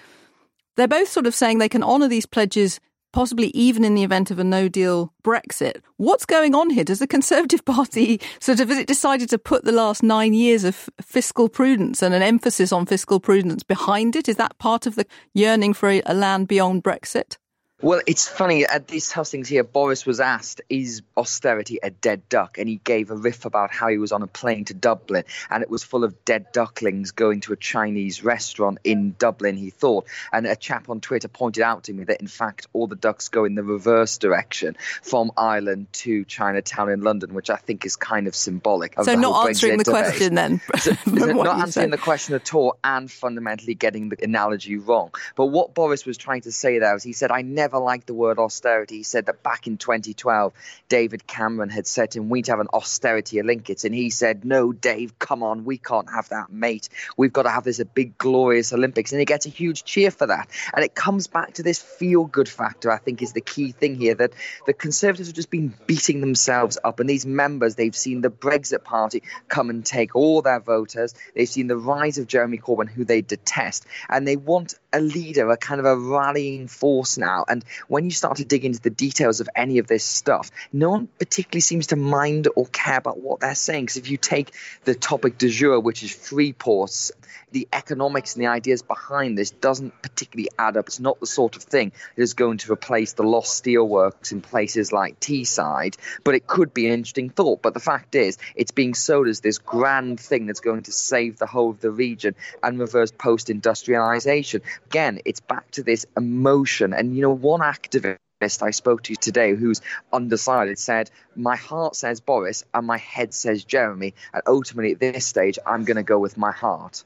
They're 0.76 0.88
both 0.88 1.08
sort 1.08 1.26
of 1.26 1.34
saying 1.34 1.58
they 1.58 1.69
can 1.69 1.82
honour 1.82 2.08
these 2.08 2.26
pledges, 2.26 2.81
possibly 3.12 3.48
even 3.48 3.84
in 3.84 3.94
the 3.94 4.04
event 4.04 4.31
of 4.31 4.38
a 4.38 4.44
no 4.44 4.69
deal 4.69 5.12
Brexit. 5.22 5.82
What's 5.96 6.25
going 6.25 6.54
on 6.54 6.70
here? 6.70 6.84
Does 6.84 7.00
the 7.00 7.06
Conservative 7.06 7.64
Party 7.66 8.20
sort 8.40 8.60
of, 8.60 8.69
has 8.69 8.78
it 8.78 8.87
decided 8.87 9.28
to 9.31 9.38
put 9.38 9.64
the 9.64 9.72
last 9.72 10.02
nine 10.02 10.32
years 10.32 10.64
of 10.64 10.88
fiscal 11.02 11.48
prudence 11.48 12.02
and 12.02 12.14
an 12.14 12.22
emphasis 12.22 12.72
on 12.72 12.87
fiscal 12.87 13.20
prudence 13.20 13.62
behind 13.62 14.16
it? 14.16 14.28
Is 14.28 14.37
that 14.37 14.58
part 14.58 14.87
of 14.87 14.94
the 14.94 15.06
yearning 15.34 15.75
for 15.75 15.90
a, 15.90 16.02
a 16.06 16.14
land 16.14 16.48
beyond 16.48 16.84
Brexit? 16.84 17.37
Well, 17.82 18.02
it's 18.06 18.28
funny 18.28 18.66
at 18.66 18.88
these 18.88 19.10
hustings 19.10 19.48
here. 19.48 19.64
Boris 19.64 20.04
was 20.04 20.20
asked, 20.20 20.60
"Is 20.68 21.00
austerity 21.16 21.78
a 21.82 21.88
dead 21.88 22.28
duck?" 22.28 22.58
And 22.58 22.68
he 22.68 22.76
gave 22.76 23.10
a 23.10 23.16
riff 23.16 23.46
about 23.46 23.72
how 23.72 23.88
he 23.88 23.96
was 23.96 24.12
on 24.12 24.20
a 24.22 24.26
plane 24.26 24.66
to 24.66 24.74
Dublin, 24.74 25.24
and 25.48 25.62
it 25.62 25.70
was 25.70 25.82
full 25.82 26.04
of 26.04 26.22
dead 26.26 26.52
ducklings 26.52 27.12
going 27.12 27.40
to 27.42 27.54
a 27.54 27.56
Chinese 27.56 28.22
restaurant 28.22 28.80
in 28.84 29.14
Dublin. 29.18 29.56
He 29.56 29.70
thought, 29.70 30.04
and 30.30 30.46
a 30.46 30.56
chap 30.56 30.90
on 30.90 31.00
Twitter 31.00 31.28
pointed 31.28 31.62
out 31.62 31.84
to 31.84 31.94
me 31.94 32.04
that 32.04 32.20
in 32.20 32.26
fact 32.26 32.66
all 32.74 32.86
the 32.86 32.96
ducks 32.96 33.30
go 33.30 33.46
in 33.46 33.54
the 33.54 33.62
reverse 33.62 34.18
direction 34.18 34.76
from 35.02 35.32
Ireland 35.34 35.86
to 36.04 36.26
Chinatown 36.26 36.90
in 36.90 37.00
London, 37.00 37.32
which 37.32 37.48
I 37.48 37.56
think 37.56 37.86
is 37.86 37.96
kind 37.96 38.26
of 38.26 38.34
symbolic. 38.34 38.98
Of 38.98 39.06
so, 39.06 39.14
not 39.14 39.48
answering 39.48 39.78
the 39.78 39.84
debate. 39.84 40.04
question 40.04 40.34
then. 40.34 40.60
so, 40.78 40.90
not 41.06 41.60
answering 41.60 41.84
said. 41.84 41.92
the 41.92 41.98
question 41.98 42.34
at 42.34 42.54
all, 42.54 42.76
and 42.84 43.10
fundamentally 43.10 43.74
getting 43.74 44.10
the 44.10 44.22
analogy 44.22 44.76
wrong. 44.76 45.12
But 45.34 45.46
what 45.46 45.72
Boris 45.72 46.04
was 46.04 46.18
trying 46.18 46.42
to 46.42 46.52
say 46.52 46.78
there 46.78 46.92
was, 46.92 47.02
he 47.02 47.14
said, 47.14 47.30
"I 47.30 47.40
never." 47.40 47.69
Never 47.70 47.82
liked 47.82 48.08
the 48.08 48.14
word 48.14 48.38
austerity. 48.38 48.96
He 48.96 49.02
said 49.05 49.26
that 49.26 49.44
back 49.44 49.69
in 49.69 49.76
2012, 49.76 50.52
David 50.88 51.25
Cameron 51.26 51.69
had 51.69 51.87
said 51.87 52.11
to 52.12 52.19
him, 52.19 52.28
We'd 52.28 52.49
have 52.49 52.58
an 52.58 52.67
austerity 52.72 53.40
Olympics. 53.40 53.84
And 53.84 53.94
he 53.94 54.11
said, 54.11 54.44
No, 54.44 54.72
Dave, 54.72 55.19
come 55.20 55.44
on, 55.44 55.64
we 55.64 55.78
can't 55.78 56.11
have 56.11 56.28
that, 56.31 56.50
mate. 56.50 56.88
We've 57.17 57.32
got 57.32 57.44
to 57.44 57.50
have 57.50 57.62
this 57.62 57.78
a 57.78 57.84
big, 57.84 58.19
glorious 58.19 58.72
Olympics. 58.72 59.12
And 59.12 59.20
he 59.20 59.25
gets 59.25 59.46
a 59.46 59.50
huge 59.50 59.84
cheer 59.84 60.11
for 60.11 60.26
that. 60.26 60.49
And 60.75 60.84
it 60.84 60.96
comes 60.96 61.28
back 61.28 61.55
to 61.55 61.62
this 61.62 61.81
feel 61.81 62.25
good 62.25 62.49
factor, 62.49 62.90
I 62.90 62.99
think, 62.99 63.22
is 63.22 63.32
the 63.32 63.40
key 63.40 63.70
thing 63.70 63.94
here 63.94 64.16
that 64.16 64.32
the 64.66 64.73
Conservatives 64.73 65.28
have 65.28 65.37
just 65.37 65.50
been 65.50 65.73
beating 65.87 66.20
themselves 66.20 66.76
up. 66.82 66.99
And 66.99 67.08
these 67.08 67.25
members, 67.25 67.76
they've 67.76 67.94
seen 67.94 68.20
the 68.20 68.31
Brexit 68.31 68.82
Party 68.82 69.23
come 69.49 69.71
and 69.71 69.87
take 69.87 70.16
all 70.16 70.42
their 70.42 70.61
voters. 70.61 71.14
They've 71.37 71.49
seen 71.49 71.68
the 71.68 71.76
rise 71.76 72.18
of 72.18 72.26
Jeremy 72.26 72.59
Corbyn, 72.59 72.88
who 72.88 73.04
they 73.04 73.21
detest. 73.21 73.87
And 74.09 74.26
they 74.26 74.37
want 74.37 74.75
a 74.92 75.00
leader, 75.00 75.49
a 75.50 75.56
kind 75.56 75.78
of 75.78 75.87
a 75.87 75.97
rallying 75.97 76.66
force 76.66 77.16
now. 77.16 77.44
And 77.49 77.60
when 77.88 78.05
you 78.05 78.11
start 78.11 78.38
to 78.38 78.45
dig 78.45 78.64
into 78.64 78.81
the 78.81 78.90
details 78.90 79.40
of 79.40 79.49
any 79.55 79.79
of 79.79 79.87
this 79.87 80.05
stuff, 80.05 80.50
no 80.73 80.90
one 80.90 81.09
particularly 81.19 81.61
seems 81.61 81.88
to 81.88 81.97
mind 81.97 82.49
or 82.57 82.67
care 82.67 82.99
about 82.99 83.21
what 83.21 83.40
they're 83.40 83.55
saying. 83.55 83.85
Because 83.85 83.97
if 83.97 84.11
you 84.11 84.17
take 84.17 84.52
the 84.85 84.95
topic 84.95 85.38
du 85.38 85.49
jour, 85.49 85.81
which 85.81 86.02
is 86.02 86.14
free 86.14 86.52
ports, 86.52 87.12
the 87.52 87.68
economics 87.72 88.34
and 88.34 88.42
the 88.42 88.49
ideas 88.49 88.82
behind 88.82 89.37
this 89.37 89.50
doesn't 89.50 90.00
particularly 90.02 90.49
add 90.58 90.76
up. 90.76 90.87
It's 90.87 91.00
not 91.00 91.20
the 91.20 91.26
sort 91.26 91.56
of 91.56 91.62
thing 91.62 91.92
that 92.16 92.22
is 92.22 92.34
going 92.34 92.58
to 92.58 92.72
replace 92.72 93.12
the 93.12 93.22
lost 93.22 93.62
steelworks 93.62 94.32
in 94.32 94.40
places 94.40 94.92
like 94.92 95.20
Teesside, 95.20 95.96
but 96.25 96.34
it 96.34 96.46
could 96.46 96.75
be 96.75 96.87
an 96.87 96.92
interesting 96.92 97.30
thought. 97.30 97.62
But 97.62 97.75
the 97.75 97.80
fact 97.80 98.14
is, 98.14 98.38
it's 98.54 98.70
being 98.70 98.94
sold 98.94 99.28
as 99.28 99.40
this 99.40 99.58
grand 99.58 100.20
thing 100.20 100.46
that's 100.46 100.60
going 100.60 100.82
to 100.82 100.92
save 100.92 101.38
the 101.38 101.46
whole 101.46 101.70
of 101.70 101.80
the 101.80 101.90
region 101.90 102.34
and 102.62 102.78
reverse 102.78 103.10
post 103.10 103.50
industrialization. 103.50 104.62
Again, 104.87 105.20
it's 105.25 105.40
back 105.40 105.70
to 105.72 105.82
this 105.82 106.06
emotion. 106.16 106.92
And, 106.92 107.14
you 107.14 107.22
know, 107.22 107.34
one 107.34 107.60
activist 107.60 108.18
I 108.62 108.70
spoke 108.70 109.02
to 109.02 109.14
today 109.16 109.54
who's 109.54 109.82
undecided 110.12 110.78
said, 110.78 111.10
My 111.37 111.56
heart 111.56 111.94
says 111.94 112.20
Boris 112.20 112.64
and 112.72 112.87
my 112.87 112.96
head 112.96 113.34
says 113.34 113.64
Jeremy. 113.64 114.14
And 114.32 114.42
ultimately, 114.46 114.92
at 114.92 115.00
this 115.00 115.26
stage, 115.26 115.58
I'm 115.66 115.84
going 115.84 115.99
to 115.99 116.02
go 116.02 116.18
with 116.18 116.38
my 116.38 116.52
heart. 116.52 117.04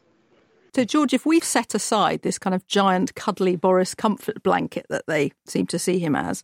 So, 0.75 0.85
George, 0.85 1.14
if 1.14 1.25
we've 1.25 1.45
set 1.45 1.73
aside 1.73 2.23
this 2.23 2.37
kind 2.37 2.52
of 2.52 2.66
giant, 2.66 3.14
cuddly 3.14 3.54
Boris 3.54 3.95
comfort 3.95 4.43
blanket 4.43 4.87
that 4.90 5.07
they 5.07 5.31
seem 5.47 5.66
to 5.69 5.78
see 5.78 6.00
him 6.00 6.16
as, 6.16 6.43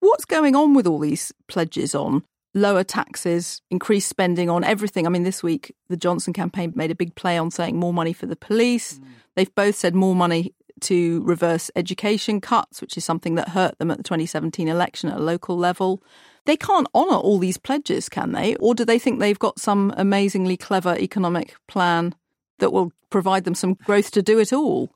what's 0.00 0.26
going 0.26 0.54
on 0.54 0.74
with 0.74 0.86
all 0.86 0.98
these 0.98 1.32
pledges 1.48 1.94
on 1.94 2.24
lower 2.52 2.84
taxes, 2.84 3.62
increased 3.70 4.08
spending 4.08 4.50
on 4.50 4.64
everything? 4.64 5.06
I 5.06 5.08
mean, 5.08 5.22
this 5.22 5.42
week, 5.42 5.74
the 5.88 5.96
Johnson 5.96 6.34
campaign 6.34 6.74
made 6.76 6.90
a 6.90 6.94
big 6.94 7.14
play 7.14 7.38
on 7.38 7.50
saying 7.50 7.78
more 7.78 7.94
money 7.94 8.12
for 8.12 8.26
the 8.26 8.36
police. 8.36 8.98
Mm. 8.98 9.06
They've 9.34 9.54
both 9.54 9.76
said 9.76 9.94
more 9.94 10.14
money 10.14 10.54
to 10.82 11.22
reverse 11.22 11.70
education 11.74 12.42
cuts, 12.42 12.82
which 12.82 12.98
is 12.98 13.04
something 13.04 13.34
that 13.36 13.48
hurt 13.48 13.78
them 13.78 13.90
at 13.90 13.96
the 13.96 14.02
2017 14.02 14.68
election 14.68 15.08
at 15.08 15.16
a 15.16 15.22
local 15.22 15.56
level. 15.56 16.02
They 16.44 16.58
can't 16.58 16.88
honour 16.94 17.16
all 17.16 17.38
these 17.38 17.56
pledges, 17.56 18.10
can 18.10 18.32
they? 18.32 18.56
Or 18.56 18.74
do 18.74 18.84
they 18.84 18.98
think 18.98 19.20
they've 19.20 19.38
got 19.38 19.58
some 19.58 19.94
amazingly 19.96 20.58
clever 20.58 20.94
economic 20.98 21.54
plan 21.66 22.14
that 22.58 22.72
will 22.72 22.92
provide 23.10 23.44
them 23.44 23.54
some 23.54 23.74
growth 23.74 24.10
to 24.12 24.22
do 24.22 24.38
it 24.38 24.52
all? 24.52 24.90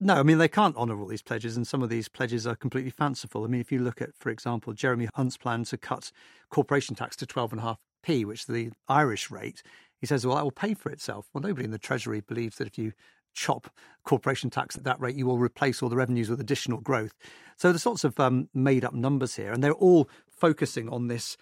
No, 0.00 0.14
I 0.14 0.22
mean, 0.22 0.38
they 0.38 0.48
can't 0.48 0.76
honour 0.76 1.00
all 1.00 1.06
these 1.06 1.22
pledges, 1.22 1.56
and 1.56 1.66
some 1.66 1.82
of 1.82 1.88
these 1.88 2.08
pledges 2.08 2.46
are 2.46 2.56
completely 2.56 2.90
fanciful. 2.90 3.44
I 3.44 3.46
mean, 3.46 3.60
if 3.60 3.70
you 3.70 3.78
look 3.78 4.02
at, 4.02 4.14
for 4.14 4.30
example, 4.30 4.72
Jeremy 4.72 5.08
Hunt's 5.14 5.36
plan 5.36 5.64
to 5.64 5.78
cut 5.78 6.10
corporation 6.50 6.94
tax 6.94 7.16
to 7.16 7.26
12.5p, 7.26 8.24
which 8.24 8.40
is 8.40 8.46
the 8.46 8.72
Irish 8.88 9.30
rate, 9.30 9.62
he 10.00 10.06
says, 10.06 10.26
well, 10.26 10.36
that 10.36 10.44
will 10.44 10.50
pay 10.50 10.74
for 10.74 10.90
itself. 10.90 11.28
Well, 11.32 11.42
nobody 11.42 11.64
in 11.64 11.70
the 11.70 11.78
Treasury 11.78 12.20
believes 12.20 12.56
that 12.56 12.66
if 12.66 12.76
you 12.76 12.92
chop 13.32 13.70
corporation 14.04 14.50
tax 14.50 14.76
at 14.76 14.84
that 14.84 15.00
rate, 15.00 15.16
you 15.16 15.26
will 15.26 15.38
replace 15.38 15.82
all 15.82 15.88
the 15.88 15.96
revenues 15.96 16.28
with 16.28 16.40
additional 16.40 16.80
growth. 16.80 17.14
So 17.56 17.70
there's 17.70 17.86
lots 17.86 18.04
of 18.04 18.18
um, 18.18 18.48
made 18.52 18.84
up 18.84 18.94
numbers 18.94 19.36
here, 19.36 19.52
and 19.52 19.62
they're 19.62 19.72
all 19.72 20.08
focusing 20.28 20.88
on 20.88 21.08
this 21.08 21.36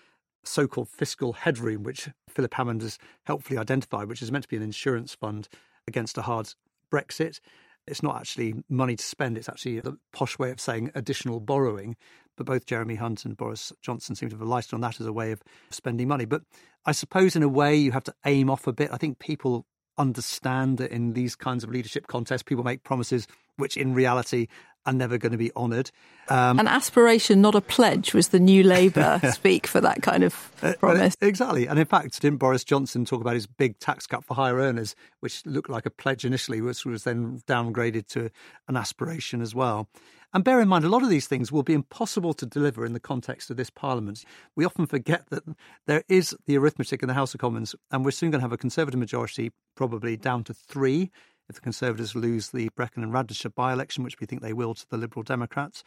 so 0.44 0.66
called 0.66 0.88
fiscal 0.88 1.32
headroom, 1.32 1.82
which 1.82 2.08
Philip 2.28 2.54
Hammond 2.54 2.82
has 2.82 2.98
helpfully 3.24 3.58
identified, 3.58 4.08
which 4.08 4.22
is 4.22 4.32
meant 4.32 4.44
to 4.44 4.48
be 4.48 4.56
an 4.56 4.62
insurance 4.62 5.14
fund 5.14 5.48
against 5.86 6.18
a 6.18 6.22
hard 6.22 6.54
Brexit. 6.92 7.40
It's 7.86 8.02
not 8.02 8.16
actually 8.16 8.54
money 8.68 8.96
to 8.96 9.04
spend, 9.04 9.36
it's 9.36 9.48
actually 9.48 9.80
the 9.80 9.98
posh 10.12 10.38
way 10.38 10.50
of 10.50 10.60
saying 10.60 10.92
additional 10.94 11.40
borrowing. 11.40 11.96
But 12.36 12.46
both 12.46 12.66
Jeremy 12.66 12.94
Hunt 12.94 13.24
and 13.24 13.36
Boris 13.36 13.72
Johnson 13.82 14.14
seem 14.14 14.30
to 14.30 14.34
have 14.34 14.40
relied 14.40 14.72
on 14.72 14.80
that 14.80 15.00
as 15.00 15.06
a 15.06 15.12
way 15.12 15.32
of 15.32 15.42
spending 15.70 16.08
money. 16.08 16.24
But 16.24 16.42
I 16.86 16.92
suppose, 16.92 17.36
in 17.36 17.42
a 17.42 17.48
way, 17.48 17.76
you 17.76 17.92
have 17.92 18.04
to 18.04 18.14
aim 18.24 18.48
off 18.48 18.66
a 18.66 18.72
bit. 18.72 18.90
I 18.92 18.96
think 18.96 19.18
people 19.18 19.66
understand 19.98 20.78
that 20.78 20.90
in 20.90 21.12
these 21.12 21.36
kinds 21.36 21.62
of 21.62 21.70
leadership 21.70 22.06
contests, 22.06 22.42
people 22.42 22.64
make 22.64 22.82
promises 22.82 23.26
which 23.56 23.76
in 23.76 23.92
reality 23.92 24.46
are 24.86 24.92
never 24.92 25.18
going 25.18 25.32
to 25.32 25.38
be 25.38 25.52
honoured. 25.54 25.90
Um, 26.28 26.58
An 26.58 26.68
aspiration, 26.68 27.40
not 27.40 27.54
a 27.54 27.60
pledge, 27.60 28.14
was 28.14 28.28
the 28.28 28.40
new 28.40 28.62
Labour 28.62 29.20
speak 29.32 29.66
for 29.66 29.80
that 29.80 30.02
kind 30.02 30.24
of 30.24 30.50
uh, 30.62 30.74
promise. 30.78 31.16
Uh, 31.22 31.26
exactly. 31.26 31.66
And 31.66 31.78
in 31.78 31.86
fact, 31.86 32.20
didn't 32.20 32.38
Boris 32.38 32.64
Johnson 32.64 33.04
talk 33.04 33.20
about 33.20 33.34
his 33.34 33.46
big 33.46 33.78
tax 33.78 34.06
cut 34.06 34.24
for 34.24 34.34
higher 34.34 34.56
earners, 34.56 34.94
which 35.20 35.44
looked 35.46 35.70
like 35.70 35.86
a 35.86 35.90
pledge 35.90 36.24
initially, 36.24 36.60
which 36.60 36.84
was 36.84 37.04
then 37.04 37.42
downgraded 37.46 38.06
to 38.08 38.30
an 38.68 38.76
aspiration 38.76 39.40
as 39.40 39.54
well? 39.54 39.88
And 40.34 40.44
bear 40.44 40.62
in 40.62 40.68
mind, 40.68 40.84
a 40.84 40.88
lot 40.88 41.02
of 41.02 41.10
these 41.10 41.26
things 41.26 41.52
will 41.52 41.62
be 41.62 41.74
impossible 41.74 42.32
to 42.34 42.46
deliver 42.46 42.86
in 42.86 42.94
the 42.94 43.00
context 43.00 43.50
of 43.50 43.58
this 43.58 43.68
Parliament. 43.68 44.24
We 44.56 44.64
often 44.64 44.86
forget 44.86 45.28
that 45.28 45.44
there 45.86 46.04
is 46.08 46.34
the 46.46 46.56
arithmetic 46.56 47.02
in 47.02 47.08
the 47.08 47.14
House 47.14 47.34
of 47.34 47.40
Commons, 47.40 47.74
and 47.90 48.02
we're 48.02 48.12
soon 48.12 48.30
going 48.30 48.40
to 48.40 48.44
have 48.44 48.52
a 48.52 48.56
Conservative 48.56 48.98
majority, 48.98 49.52
probably 49.74 50.16
down 50.16 50.44
to 50.44 50.54
three 50.54 51.10
if 51.52 51.56
the 51.56 51.60
Conservatives 51.62 52.14
lose 52.14 52.48
the 52.48 52.70
Brecon 52.70 53.02
and 53.02 53.12
Radnorshire 53.12 53.54
by 53.54 53.72
election, 53.72 54.02
which 54.02 54.18
we 54.20 54.26
think 54.26 54.42
they 54.42 54.52
will 54.52 54.74
to 54.74 54.88
the 54.88 54.96
Liberal 54.96 55.22
Democrats. 55.22 55.84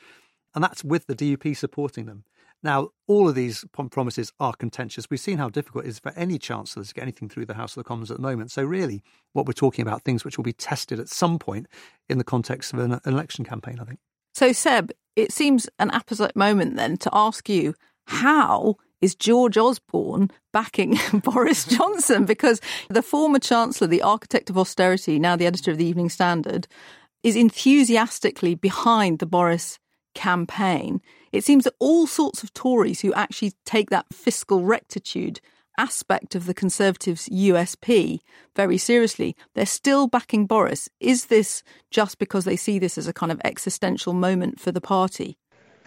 And 0.53 0.63
that's 0.63 0.83
with 0.83 1.07
the 1.07 1.15
DUP 1.15 1.57
supporting 1.57 2.05
them. 2.05 2.23
Now, 2.63 2.89
all 3.07 3.27
of 3.27 3.35
these 3.35 3.65
promises 3.91 4.31
are 4.39 4.53
contentious. 4.53 5.09
We've 5.09 5.19
seen 5.19 5.37
how 5.37 5.49
difficult 5.49 5.85
it 5.85 5.89
is 5.89 5.99
for 5.99 6.13
any 6.15 6.39
chancellor 6.39 6.83
to 6.83 6.93
get 6.93 7.01
anything 7.01 7.29
through 7.29 7.45
the 7.45 7.53
House 7.53 7.75
of 7.75 7.83
the 7.83 7.87
Commons 7.87 8.09
at 8.09 8.17
the 8.17 8.23
moment. 8.23 8.51
So, 8.51 8.63
really, 8.63 9.03
what 9.33 9.45
we're 9.45 9.53
talking 9.53 9.83
about 9.83 10.03
things 10.03 10.23
which 10.23 10.37
will 10.37 10.43
be 10.43 10.53
tested 10.53 10.99
at 10.99 11.09
some 11.09 11.37
point 11.37 11.67
in 12.09 12.17
the 12.17 12.23
context 12.23 12.73
of 12.73 12.79
an 12.79 12.99
election 13.05 13.43
campaign, 13.45 13.79
I 13.79 13.83
think. 13.83 13.99
So, 14.33 14.51
Seb, 14.51 14.91
it 15.15 15.31
seems 15.31 15.69
an 15.79 15.91
apposite 15.91 16.35
moment 16.35 16.75
then 16.75 16.97
to 16.97 17.09
ask 17.13 17.49
you 17.49 17.75
how 18.07 18.77
is 19.01 19.15
George 19.15 19.57
Osborne 19.57 20.31
backing 20.53 20.97
Boris 21.23 21.65
Johnson 21.65 22.25
because 22.25 22.61
the 22.89 23.01
former 23.01 23.39
Chancellor, 23.39 23.87
the 23.87 24.01
architect 24.01 24.49
of 24.49 24.57
austerity, 24.57 25.19
now 25.19 25.35
the 25.35 25.45
editor 25.45 25.71
of 25.71 25.77
the 25.77 25.85
Evening 25.85 26.09
Standard, 26.09 26.67
is 27.23 27.35
enthusiastically 27.35 28.55
behind 28.55 29.19
the 29.19 29.25
Boris 29.25 29.79
campaign. 30.13 31.01
It 31.31 31.43
seems 31.43 31.65
that 31.65 31.75
all 31.79 32.07
sorts 32.07 32.43
of 32.43 32.53
Tories 32.53 33.01
who 33.01 33.13
actually 33.13 33.53
take 33.65 33.89
that 33.89 34.05
fiscal 34.13 34.63
rectitude 34.63 35.41
aspect 35.77 36.35
of 36.35 36.45
the 36.45 36.53
Conservatives' 36.53 37.29
USP 37.29 38.19
very 38.55 38.77
seriously, 38.77 39.35
they're 39.53 39.65
still 39.65 40.07
backing 40.07 40.45
Boris. 40.45 40.89
Is 40.99 41.25
this 41.25 41.63
just 41.91 42.17
because 42.17 42.45
they 42.45 42.55
see 42.55 42.79
this 42.79 42.97
as 42.97 43.07
a 43.07 43.13
kind 43.13 43.31
of 43.31 43.41
existential 43.43 44.13
moment 44.13 44.59
for 44.59 44.71
the 44.71 44.81
party? 44.81 45.37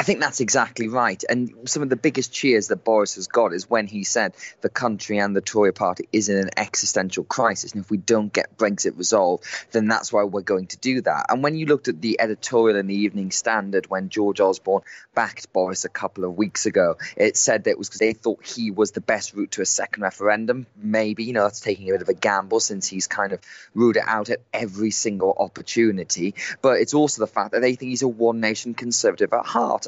I 0.01 0.05
think 0.05 0.21
that's 0.21 0.39
exactly 0.39 0.87
right. 0.87 1.23
And 1.29 1.53
some 1.65 1.83
of 1.83 1.89
the 1.89 1.97
biggest 1.97 2.33
cheers 2.33 2.69
that 2.69 2.85
Boris 2.85 3.17
has 3.17 3.27
got 3.27 3.53
is 3.53 3.69
when 3.69 3.89
he 3.89 4.05
said 4.05 4.33
the 4.61 4.69
country 4.69 5.19
and 5.19 5.35
the 5.35 5.41
Tory 5.41 5.73
party 5.73 6.09
is 6.13 6.29
in 6.29 6.39
an 6.39 6.51
existential 6.57 7.25
crisis. 7.25 7.73
And 7.73 7.83
if 7.83 7.91
we 7.91 7.97
don't 7.97 8.33
get 8.33 8.57
Brexit 8.57 8.97
resolved, 8.97 9.45
then 9.73 9.89
that's 9.89 10.13
why 10.13 10.23
we're 10.23 10.43
going 10.43 10.69
to 10.69 10.79
do 10.79 11.01
that. 11.01 11.27
And 11.29 11.43
when 11.43 11.57
you 11.57 11.67
looked 11.67 11.89
at 11.89 12.01
the 12.01 12.21
editorial 12.21 12.79
in 12.79 12.87
the 12.87 12.95
Evening 12.95 13.33
Standard 13.33 13.91
when 13.91 14.09
George 14.09 14.41
Osborne 14.41 14.83
backed 15.17 15.53
Boris 15.53 15.85
a 15.85 15.89
couple 15.89 16.25
of 16.25 16.37
weeks 16.39 16.67
ago, 16.67 16.97
it 17.17 17.37
said 17.37 17.65
that 17.65 17.71
it 17.71 17.79
was 17.79 17.89
because 17.89 17.99
they 17.99 18.13
thought 18.13 18.47
he 18.47 18.71
was 18.71 18.93
the 18.93 19.01
best 19.01 19.35
route 19.35 19.51
to 19.53 19.63
a 19.63 19.67
second 19.67 20.05
referendum. 20.05 20.67
Maybe, 20.77 21.25
you 21.25 21.33
know, 21.33 21.43
that's 21.43 21.61
taking 21.61 21.89
a 21.89 21.93
bit 21.95 22.03
of 22.03 22.09
a 22.09 22.15
gamble 22.15 22.61
since 22.61 22.87
he's 22.87 23.09
kind 23.09 23.33
of 23.33 23.41
ruled 23.75 23.97
it 23.97 24.05
out 24.07 24.31
at 24.31 24.43
every 24.53 24.93
single 24.93 25.35
opportunity. 25.37 26.37
But 26.63 26.81
it's 26.81 26.95
also 26.95 27.21
the 27.21 27.27
fact 27.27 27.51
that 27.51 27.63
they 27.63 27.75
think 27.75 27.91
he's 27.91 28.03
a 28.03 28.09
one 28.09 28.39
nation 28.39 28.75
conservative 28.75 29.33
at 29.33 29.45
heart. 29.45 29.88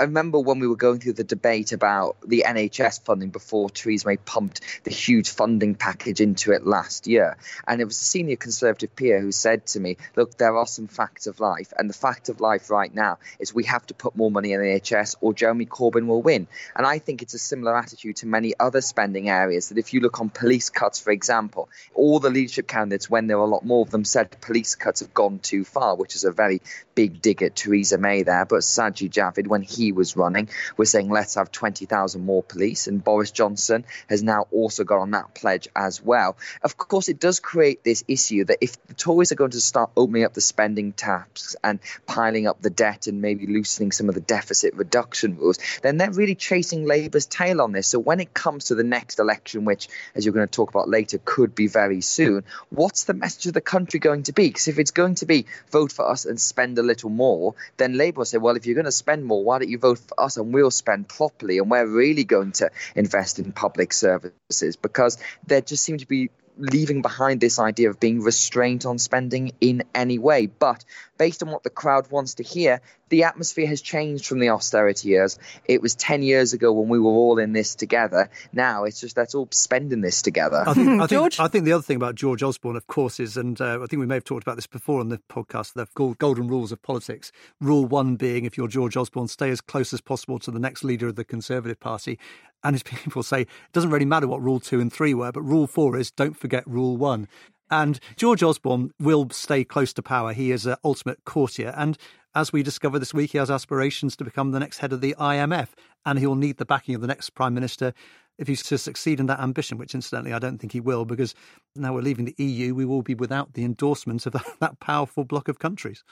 I 0.00 0.04
remember 0.04 0.40
when 0.40 0.60
we 0.60 0.66
were 0.66 0.76
going 0.76 0.98
through 0.98 1.12
the 1.12 1.24
debate 1.24 1.72
about 1.72 2.16
the 2.26 2.44
NHS 2.46 3.04
funding 3.04 3.28
before 3.28 3.68
Theresa 3.68 4.08
May 4.08 4.16
pumped 4.16 4.62
the 4.84 4.90
huge 4.90 5.28
funding 5.28 5.74
package 5.74 6.22
into 6.22 6.52
it 6.52 6.66
last 6.66 7.06
year. 7.06 7.36
And 7.68 7.82
it 7.82 7.84
was 7.84 8.00
a 8.00 8.04
senior 8.04 8.36
Conservative 8.36 8.96
peer 8.96 9.20
who 9.20 9.30
said 9.30 9.66
to 9.66 9.80
me, 9.80 9.98
Look, 10.16 10.38
there 10.38 10.56
are 10.56 10.66
some 10.66 10.86
facts 10.86 11.26
of 11.26 11.38
life. 11.38 11.74
And 11.76 11.90
the 11.90 11.92
fact 11.92 12.30
of 12.30 12.40
life 12.40 12.70
right 12.70 12.94
now 12.94 13.18
is 13.38 13.52
we 13.52 13.64
have 13.64 13.86
to 13.88 13.94
put 13.94 14.16
more 14.16 14.30
money 14.30 14.54
in 14.54 14.62
the 14.62 14.68
NHS 14.68 15.16
or 15.20 15.34
Jeremy 15.34 15.66
Corbyn 15.66 16.06
will 16.06 16.22
win. 16.22 16.46
And 16.74 16.86
I 16.86 16.98
think 16.98 17.20
it's 17.20 17.34
a 17.34 17.38
similar 17.38 17.76
attitude 17.76 18.16
to 18.16 18.26
many 18.26 18.54
other 18.58 18.80
spending 18.80 19.28
areas 19.28 19.68
that 19.68 19.76
if 19.76 19.92
you 19.92 20.00
look 20.00 20.18
on 20.18 20.30
police 20.30 20.70
cuts, 20.70 20.98
for 20.98 21.10
example, 21.10 21.68
all 21.94 22.20
the 22.20 22.30
leadership 22.30 22.66
candidates, 22.66 23.10
when 23.10 23.26
there 23.26 23.36
were 23.36 23.44
a 23.44 23.48
lot 23.48 23.66
more 23.66 23.82
of 23.82 23.90
them, 23.90 24.06
said 24.06 24.40
police 24.40 24.76
cuts 24.76 25.00
have 25.00 25.12
gone 25.12 25.40
too 25.40 25.62
far, 25.62 25.94
which 25.94 26.14
is 26.14 26.24
a 26.24 26.32
very 26.32 26.62
big 26.94 27.20
dig 27.20 27.42
at 27.42 27.54
Theresa 27.54 27.98
May 27.98 28.22
there. 28.22 28.46
But 28.46 28.60
Sajid 28.60 29.10
Javid, 29.10 29.46
when 29.46 29.60
he 29.60 29.89
was 29.92 30.16
running, 30.16 30.48
was 30.76 30.90
saying 30.90 31.10
let's 31.10 31.34
have 31.34 31.50
20,000 31.50 32.24
more 32.24 32.42
police. 32.42 32.86
And 32.86 33.02
Boris 33.02 33.30
Johnson 33.30 33.84
has 34.08 34.22
now 34.22 34.46
also 34.52 34.84
got 34.84 34.98
on 34.98 35.12
that 35.12 35.34
pledge 35.34 35.68
as 35.74 36.02
well. 36.02 36.36
Of 36.62 36.76
course, 36.76 37.08
it 37.08 37.20
does 37.20 37.40
create 37.40 37.84
this 37.84 38.04
issue 38.08 38.44
that 38.44 38.58
if 38.60 38.84
the 38.86 38.94
Tories 38.94 39.32
are 39.32 39.36
going 39.36 39.52
to 39.52 39.60
start 39.60 39.90
opening 39.96 40.24
up 40.24 40.34
the 40.34 40.40
spending 40.40 40.92
taps 40.92 41.56
and 41.62 41.80
piling 42.06 42.46
up 42.46 42.60
the 42.60 42.70
debt 42.70 43.06
and 43.06 43.20
maybe 43.22 43.46
loosening 43.46 43.92
some 43.92 44.08
of 44.08 44.14
the 44.14 44.20
deficit 44.20 44.74
reduction 44.74 45.36
rules, 45.36 45.58
then 45.82 45.96
they're 45.96 46.10
really 46.10 46.34
chasing 46.34 46.84
Labour's 46.84 47.26
tail 47.26 47.60
on 47.60 47.72
this. 47.72 47.88
So 47.88 47.98
when 47.98 48.20
it 48.20 48.34
comes 48.34 48.66
to 48.66 48.74
the 48.74 48.84
next 48.84 49.18
election, 49.18 49.64
which, 49.64 49.88
as 50.14 50.24
you're 50.24 50.34
going 50.34 50.46
to 50.46 50.50
talk 50.50 50.70
about 50.70 50.88
later, 50.88 51.18
could 51.24 51.54
be 51.54 51.66
very 51.66 52.00
soon, 52.00 52.44
what's 52.70 53.04
the 53.04 53.14
message 53.14 53.46
of 53.46 53.54
the 53.54 53.60
country 53.60 54.00
going 54.00 54.24
to 54.24 54.32
be? 54.32 54.48
Because 54.48 54.68
if 54.68 54.78
it's 54.78 54.90
going 54.90 55.16
to 55.16 55.26
be 55.26 55.46
vote 55.70 55.92
for 55.92 56.08
us 56.08 56.24
and 56.24 56.40
spend 56.40 56.78
a 56.78 56.82
little 56.82 57.10
more, 57.10 57.54
then 57.76 57.96
Labour 57.96 58.18
will 58.18 58.24
say, 58.24 58.38
well, 58.38 58.56
if 58.56 58.66
you're 58.66 58.74
going 58.74 58.84
to 58.84 58.92
spend 58.92 59.24
more, 59.24 59.42
why 59.42 59.58
don't 59.58 59.68
you 59.68 59.78
vote 59.80 59.98
for 59.98 60.20
us 60.20 60.36
and 60.36 60.52
we'll 60.52 60.70
spend 60.70 61.08
properly 61.08 61.58
and 61.58 61.70
we're 61.70 61.86
really 61.86 62.24
going 62.24 62.52
to 62.52 62.70
invest 62.94 63.38
in 63.38 63.52
public 63.52 63.92
services 63.92 64.76
because 64.76 65.18
there 65.46 65.60
just 65.60 65.82
seem 65.82 65.98
to 65.98 66.06
be 66.06 66.30
leaving 66.58 67.02
behind 67.02 67.40
this 67.40 67.58
idea 67.58 67.90
of 67.90 67.98
being 67.98 68.20
restrained 68.22 68.84
on 68.84 68.98
spending 68.98 69.52
in 69.60 69.82
any 69.94 70.18
way. 70.18 70.46
But 70.46 70.84
based 71.18 71.42
on 71.42 71.50
what 71.50 71.62
the 71.62 71.70
crowd 71.70 72.10
wants 72.10 72.34
to 72.34 72.42
hear, 72.42 72.80
the 73.10 73.24
atmosphere 73.24 73.66
has 73.66 73.82
changed 73.82 74.26
from 74.26 74.38
the 74.38 74.48
austerity 74.48 75.08
years. 75.08 75.38
It 75.66 75.82
was 75.82 75.94
10 75.94 76.22
years 76.22 76.52
ago 76.52 76.72
when 76.72 76.88
we 76.88 76.98
were 76.98 77.10
all 77.10 77.38
in 77.38 77.52
this 77.52 77.74
together. 77.74 78.30
Now 78.52 78.84
it's 78.84 79.00
just 79.00 79.16
let's 79.16 79.34
all 79.34 79.48
spending 79.50 80.00
this 80.00 80.22
together. 80.22 80.64
I 80.66 80.72
think, 80.72 81.00
I 81.00 81.06
think, 81.06 81.40
I 81.40 81.48
think 81.48 81.64
the 81.64 81.72
other 81.72 81.82
thing 81.82 81.96
about 81.96 82.14
George 82.14 82.42
Osborne, 82.42 82.76
of 82.76 82.86
course, 82.86 83.20
is, 83.20 83.36
and 83.36 83.60
uh, 83.60 83.80
I 83.82 83.86
think 83.86 84.00
we 84.00 84.06
may 84.06 84.14
have 84.14 84.24
talked 84.24 84.44
about 84.44 84.56
this 84.56 84.66
before 84.66 85.00
on 85.00 85.08
the 85.08 85.18
podcast, 85.28 85.74
the 85.74 85.86
golden 86.14 86.48
rules 86.48 86.72
of 86.72 86.80
politics. 86.82 87.32
Rule 87.60 87.84
one 87.84 88.16
being 88.16 88.44
if 88.44 88.56
you're 88.56 88.68
George 88.68 88.96
Osborne, 88.96 89.28
stay 89.28 89.50
as 89.50 89.60
close 89.60 89.92
as 89.92 90.00
possible 90.00 90.38
to 90.38 90.50
the 90.50 90.60
next 90.60 90.84
leader 90.84 91.08
of 91.08 91.16
the 91.16 91.24
Conservative 91.24 91.78
Party. 91.78 92.18
And 92.62 92.76
as 92.76 92.82
people 92.84 93.22
say, 93.22 93.42
it 93.42 93.48
doesn't 93.72 93.90
really 93.90 94.04
matter 94.04 94.26
what 94.26 94.42
rule 94.42 94.60
two 94.60 94.80
and 94.80 94.92
three 94.92 95.14
were, 95.14 95.32
but 95.32 95.42
rule 95.42 95.66
four 95.66 95.96
is 95.96 96.10
don't 96.10 96.36
forget 96.36 96.66
rule 96.66 96.96
one. 96.96 97.28
And 97.70 98.00
George 98.16 98.42
Osborne 98.42 98.92
will 98.98 99.28
stay 99.30 99.62
close 99.62 99.92
to 99.92 100.02
power. 100.02 100.32
He 100.32 100.50
is 100.50 100.66
an 100.66 100.76
ultimate 100.84 101.24
courtier. 101.24 101.72
And 101.76 101.96
as 102.34 102.52
we 102.52 102.62
discover 102.62 102.98
this 102.98 103.14
week, 103.14 103.32
he 103.32 103.38
has 103.38 103.50
aspirations 103.50 104.16
to 104.16 104.24
become 104.24 104.52
the 104.52 104.60
next 104.60 104.78
head 104.78 104.92
of 104.92 105.00
the 105.00 105.14
IMF. 105.18 105.68
And 106.06 106.18
he 106.18 106.26
will 106.26 106.36
need 106.36 106.58
the 106.58 106.64
backing 106.64 106.94
of 106.94 107.00
the 107.00 107.06
next 107.06 107.30
prime 107.30 107.54
minister 107.54 107.92
if 108.38 108.48
he's 108.48 108.62
to 108.62 108.78
succeed 108.78 109.20
in 109.20 109.26
that 109.26 109.40
ambition, 109.40 109.76
which 109.76 109.94
incidentally 109.94 110.32
I 110.32 110.38
don't 110.38 110.58
think 110.58 110.72
he 110.72 110.80
will, 110.80 111.04
because 111.04 111.34
now 111.76 111.92
we're 111.92 112.00
leaving 112.00 112.24
the 112.24 112.34
EU, 112.42 112.74
we 112.74 112.86
will 112.86 113.02
be 113.02 113.14
without 113.14 113.52
the 113.52 113.64
endorsement 113.64 114.24
of 114.24 114.32
that, 114.60 114.80
powerful 114.80 115.24
bloc 115.24 115.48
of 115.48 115.58
countries. 115.58 116.02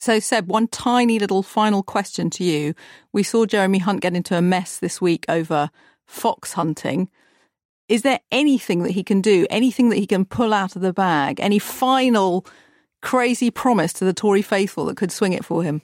So, 0.00 0.18
Seb, 0.18 0.48
one 0.48 0.66
tiny 0.68 1.18
little 1.18 1.42
final 1.42 1.82
question 1.82 2.30
to 2.30 2.44
you. 2.44 2.74
We 3.12 3.22
saw 3.22 3.44
Jeremy 3.44 3.78
Hunt 3.78 4.00
get 4.00 4.16
into 4.16 4.36
a 4.36 4.42
mess 4.42 4.78
this 4.78 5.00
week 5.00 5.26
over 5.28 5.70
fox 6.06 6.54
hunting. 6.54 7.10
Is 7.88 8.02
there 8.02 8.20
anything 8.32 8.82
that 8.82 8.92
he 8.92 9.04
can 9.04 9.20
do, 9.20 9.46
anything 9.50 9.90
that 9.90 9.98
he 9.98 10.06
can 10.06 10.24
pull 10.24 10.54
out 10.54 10.76
of 10.76 10.82
the 10.82 10.92
bag, 10.94 11.38
any 11.38 11.58
final 11.58 12.46
crazy 13.04 13.50
promise 13.50 13.92
to 13.92 14.04
the 14.04 14.12
Tory 14.12 14.42
faithful 14.42 14.86
that 14.86 14.96
could 14.96 15.12
swing 15.12 15.32
it 15.32 15.44
for 15.44 15.62
him? 15.62 15.82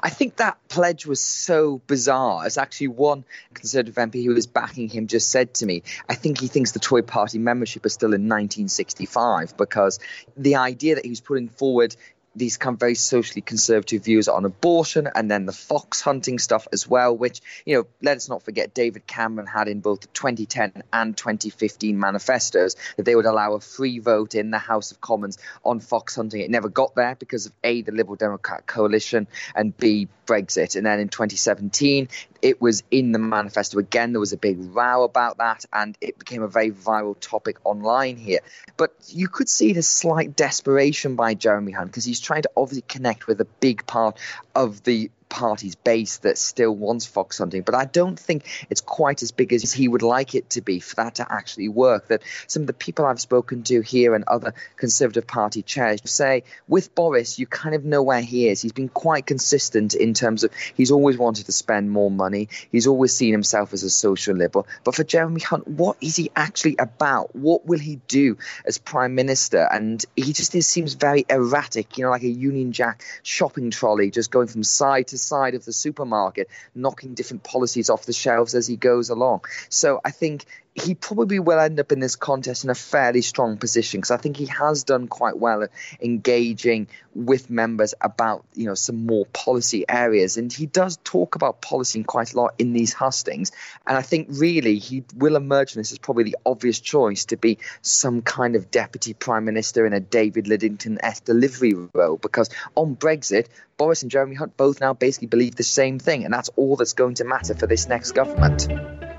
I 0.00 0.10
think 0.10 0.36
that 0.36 0.58
pledge 0.68 1.06
was 1.06 1.20
so 1.20 1.80
bizarre. 1.86 2.44
As 2.44 2.58
actually 2.58 2.88
one 2.88 3.24
Conservative 3.54 3.96
MP 3.96 4.24
who 4.24 4.34
was 4.34 4.46
backing 4.46 4.88
him 4.88 5.06
just 5.06 5.28
said 5.28 5.54
to 5.54 5.66
me, 5.66 5.82
I 6.08 6.14
think 6.14 6.40
he 6.40 6.48
thinks 6.48 6.72
the 6.72 6.78
Tory 6.78 7.02
party 7.02 7.38
membership 7.38 7.84
is 7.86 7.92
still 7.92 8.14
in 8.14 8.22
1965 8.22 9.56
because 9.56 9.98
the 10.36 10.56
idea 10.56 10.94
that 10.94 11.04
he 11.04 11.10
was 11.10 11.20
putting 11.20 11.48
forward 11.48 11.94
these 12.34 12.56
kind 12.56 12.74
of 12.74 12.80
very 12.80 12.94
socially 12.94 13.42
conservative 13.42 14.04
views 14.04 14.28
on 14.28 14.44
abortion 14.44 15.08
and 15.14 15.30
then 15.30 15.46
the 15.46 15.52
fox 15.52 16.00
hunting 16.00 16.38
stuff 16.38 16.66
as 16.72 16.88
well, 16.88 17.16
which, 17.16 17.40
you 17.66 17.76
know, 17.76 17.86
let 18.00 18.16
us 18.16 18.28
not 18.28 18.42
forget 18.42 18.74
David 18.74 19.06
Cameron 19.06 19.46
had 19.46 19.68
in 19.68 19.80
both 19.80 20.00
the 20.00 20.06
2010 20.08 20.82
and 20.92 21.16
2015 21.16 21.98
manifestos 21.98 22.76
that 22.96 23.04
they 23.04 23.14
would 23.14 23.26
allow 23.26 23.54
a 23.54 23.60
free 23.60 23.98
vote 23.98 24.34
in 24.34 24.50
the 24.50 24.58
House 24.58 24.92
of 24.92 25.00
Commons 25.00 25.38
on 25.64 25.80
fox 25.80 26.16
hunting. 26.16 26.40
It 26.40 26.50
never 26.50 26.68
got 26.68 26.94
there 26.94 27.14
because 27.14 27.46
of 27.46 27.52
A, 27.64 27.82
the 27.82 27.92
Liberal 27.92 28.16
Democrat 28.16 28.66
coalition, 28.66 29.26
and 29.54 29.76
B, 29.76 30.08
Brexit. 30.26 30.76
And 30.76 30.86
then 30.86 31.00
in 31.00 31.08
2017, 31.08 32.08
it 32.40 32.60
was 32.60 32.82
in 32.90 33.12
the 33.12 33.18
manifesto 33.18 33.78
again. 33.78 34.12
There 34.12 34.20
was 34.20 34.32
a 34.32 34.36
big 34.36 34.58
row 34.58 35.04
about 35.04 35.38
that, 35.38 35.64
and 35.72 35.96
it 36.00 36.18
became 36.18 36.42
a 36.42 36.48
very 36.48 36.70
viral 36.70 37.16
topic 37.18 37.58
online 37.64 38.16
here. 38.16 38.40
But 38.76 38.94
you 39.08 39.28
could 39.28 39.48
see 39.48 39.72
the 39.72 39.82
slight 39.82 40.34
desperation 40.36 41.14
by 41.14 41.34
Jeremy 41.34 41.72
Hunt 41.72 41.90
because 41.90 42.04
he's 42.04 42.20
trying 42.20 42.42
to 42.42 42.50
obviously 42.56 42.82
connect 42.82 43.26
with 43.26 43.40
a 43.40 43.44
big 43.44 43.86
part 43.86 44.18
of 44.54 44.82
the 44.82 45.10
party's 45.32 45.74
base 45.74 46.18
that 46.18 46.36
still 46.36 46.76
wants 46.76 47.06
fox 47.06 47.38
hunting, 47.38 47.62
but 47.62 47.74
I 47.74 47.86
don't 47.86 48.18
think 48.18 48.44
it's 48.68 48.82
quite 48.82 49.22
as 49.22 49.32
big 49.32 49.54
as 49.54 49.72
he 49.72 49.88
would 49.88 50.02
like 50.02 50.34
it 50.34 50.50
to 50.50 50.60
be 50.60 50.78
for 50.78 50.96
that 50.96 51.14
to 51.16 51.32
actually 51.32 51.68
work. 51.68 52.08
That 52.08 52.22
some 52.46 52.62
of 52.62 52.66
the 52.66 52.74
people 52.74 53.06
I've 53.06 53.20
spoken 53.20 53.62
to 53.64 53.80
here 53.80 54.14
and 54.14 54.24
other 54.26 54.52
Conservative 54.76 55.26
Party 55.26 55.62
chairs 55.62 56.00
say 56.04 56.44
with 56.68 56.94
Boris, 56.94 57.38
you 57.38 57.46
kind 57.46 57.74
of 57.74 57.82
know 57.82 58.02
where 58.02 58.20
he 58.20 58.48
is. 58.48 58.60
He's 58.60 58.72
been 58.72 58.90
quite 58.90 59.24
consistent 59.24 59.94
in 59.94 60.12
terms 60.12 60.44
of 60.44 60.52
he's 60.74 60.90
always 60.90 61.16
wanted 61.16 61.46
to 61.46 61.52
spend 61.52 61.90
more 61.90 62.10
money. 62.10 62.50
He's 62.70 62.86
always 62.86 63.16
seen 63.16 63.32
himself 63.32 63.72
as 63.72 63.82
a 63.84 63.90
social 63.90 64.36
liberal. 64.36 64.66
But 64.84 64.94
for 64.94 65.04
Jeremy 65.04 65.40
Hunt, 65.40 65.66
what 65.66 65.96
is 66.02 66.14
he 66.14 66.30
actually 66.36 66.76
about? 66.78 67.34
What 67.34 67.64
will 67.64 67.78
he 67.78 67.96
do 68.06 68.36
as 68.66 68.76
Prime 68.76 69.14
Minister? 69.14 69.66
And 69.72 70.04
he 70.14 70.34
just 70.34 70.52
seems 70.52 70.92
very 70.92 71.24
erratic, 71.30 71.96
you 71.96 72.04
know, 72.04 72.10
like 72.10 72.22
a 72.22 72.28
Union 72.28 72.72
Jack 72.72 73.02
shopping 73.22 73.70
trolley, 73.70 74.10
just 74.10 74.30
going 74.30 74.48
from 74.48 74.62
side 74.62 75.08
to 75.08 75.21
side 75.22 75.54
of 75.54 75.64
the 75.64 75.72
supermarket, 75.72 76.48
knocking 76.74 77.14
different 77.14 77.42
policies 77.42 77.90
off 77.90 78.04
the 78.04 78.12
shelves 78.12 78.54
as 78.54 78.66
he 78.66 78.76
goes 78.76 79.10
along. 79.10 79.42
So 79.68 80.00
I 80.04 80.10
think 80.10 80.44
he 80.74 80.94
probably 80.94 81.38
will 81.38 81.58
end 81.58 81.78
up 81.80 81.92
in 81.92 82.00
this 82.00 82.16
contest 82.16 82.64
in 82.64 82.70
a 82.70 82.74
fairly 82.74 83.20
strong 83.20 83.58
position 83.58 84.00
because 84.00 84.10
I 84.10 84.16
think 84.16 84.38
he 84.38 84.46
has 84.46 84.84
done 84.84 85.06
quite 85.06 85.38
well 85.38 85.64
at 85.64 85.70
engaging 86.00 86.88
with 87.14 87.50
members 87.50 87.92
about 88.00 88.44
you 88.54 88.64
know 88.64 88.74
some 88.74 89.04
more 89.04 89.26
policy 89.26 89.84
areas, 89.86 90.38
and 90.38 90.50
he 90.50 90.64
does 90.64 90.98
talk 91.04 91.34
about 91.34 91.60
policy 91.60 92.02
quite 92.04 92.32
a 92.32 92.36
lot 92.36 92.54
in 92.58 92.72
these 92.72 92.94
hustings. 92.94 93.52
And 93.86 93.98
I 93.98 94.02
think 94.02 94.28
really 94.30 94.78
he 94.78 95.04
will 95.14 95.36
emerge 95.36 95.72
from 95.72 95.80
this 95.80 95.92
as 95.92 95.98
probably 95.98 96.24
the 96.24 96.38
obvious 96.46 96.80
choice 96.80 97.26
to 97.26 97.36
be 97.36 97.58
some 97.82 98.22
kind 98.22 98.56
of 98.56 98.70
deputy 98.70 99.12
prime 99.12 99.44
minister 99.44 99.84
in 99.84 99.92
a 99.92 100.00
David 100.00 100.46
Lidington-esque 100.46 101.24
delivery 101.24 101.74
role 101.92 102.16
because 102.16 102.48
on 102.74 102.96
Brexit, 102.96 103.48
Boris 103.76 104.02
and 104.02 104.10
Jeremy 104.10 104.36
Hunt 104.36 104.56
both 104.56 104.80
now 104.80 104.94
basically 104.94 105.28
believe 105.28 105.54
the 105.54 105.64
same 105.64 105.98
thing, 105.98 106.24
and 106.24 106.32
that's 106.32 106.48
all 106.56 106.76
that's 106.76 106.94
going 106.94 107.16
to 107.16 107.24
matter 107.24 107.54
for 107.54 107.66
this 107.66 107.88
next 107.88 108.12
government. 108.12 109.11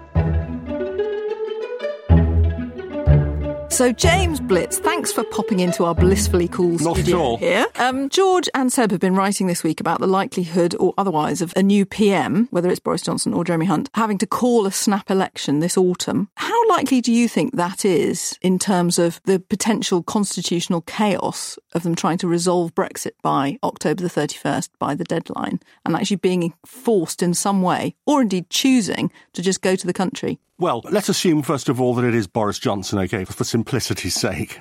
So, 3.74 3.92
James 3.92 4.39
Blitz, 4.39 4.77
thanks 4.77 5.12
for 5.12 5.24
popping 5.24 5.60
into 5.60 5.84
our 5.84 5.96
blissfully 5.96 6.48
cool 6.48 6.77
Not 6.77 6.96
studio 6.96 7.38
here. 7.38 7.65
Um, 7.77 8.08
George 8.08 8.48
and 8.53 8.72
Seb 8.72 8.92
have 8.92 9.00
been 9.00 9.15
writing 9.15 9.48
this 9.48 9.63
week 9.63 9.80
about 9.80 10.00
the 10.00 10.06
likelihood 10.06 10.75
or 10.80 10.94
otherwise 10.96 11.42
of 11.42 11.53
a 11.56 11.63
new 11.63 11.84
PM, 11.84 12.48
whether 12.51 12.70
it's 12.70 12.80
Boris 12.80 13.01
Johnson 13.01 13.34
or 13.34 13.44
Jeremy 13.44 13.65
Hunt, 13.65 13.89
having 13.96 14.20
to 14.20 14.27
call 14.27 14.68
a 14.68 14.72
snap 14.72 15.10
election 15.10 15.60
this 15.60 15.75
autumn. 15.75 16.30
How 16.36 16.70
likely 16.70 17.01
do 17.01 17.12
you 17.12 17.27
think 17.27 17.56
that 17.56 17.84
is 17.84 18.38
in 18.44 18.60
terms 18.60 19.00
of 19.00 19.20
the 19.24 19.39
potential 19.39 20.03
constitutional 20.03 20.82
chaos 20.82 21.58
of 21.74 21.82
them 21.82 21.96
trying 21.96 22.20
to 22.20 22.27
resolve 22.27 22.75
Brexit 22.75 23.13
by 23.24 23.58
October 23.63 24.03
the 24.03 24.08
31st, 24.08 24.70
by 24.77 24.94
the 24.94 25.03
deadline, 25.03 25.60
and 25.84 25.96
actually 25.96 26.18
being 26.18 26.53
forced 26.63 27.24
in 27.24 27.34
some 27.34 27.63
way, 27.63 27.96
or 28.06 28.22
indeed 28.22 28.51
choosing 28.51 29.12
to 29.34 29.42
just 29.42 29.63
go 29.63 29.75
to 29.75 29.88
the 29.88 29.94
country? 29.94 30.38
Well, 30.63 30.82
let's 30.89 31.10
assume, 31.10 31.41
first 31.41 31.67
of 31.67 31.82
all, 31.82 31.93
that 31.96 32.05
it 32.05 32.15
is 32.15 32.25
Boris 32.25 32.58
Johnson, 32.58 32.98
okay, 33.00 33.25
for 33.25 33.43
simplicity's 33.43 34.15
sake. 34.15 34.60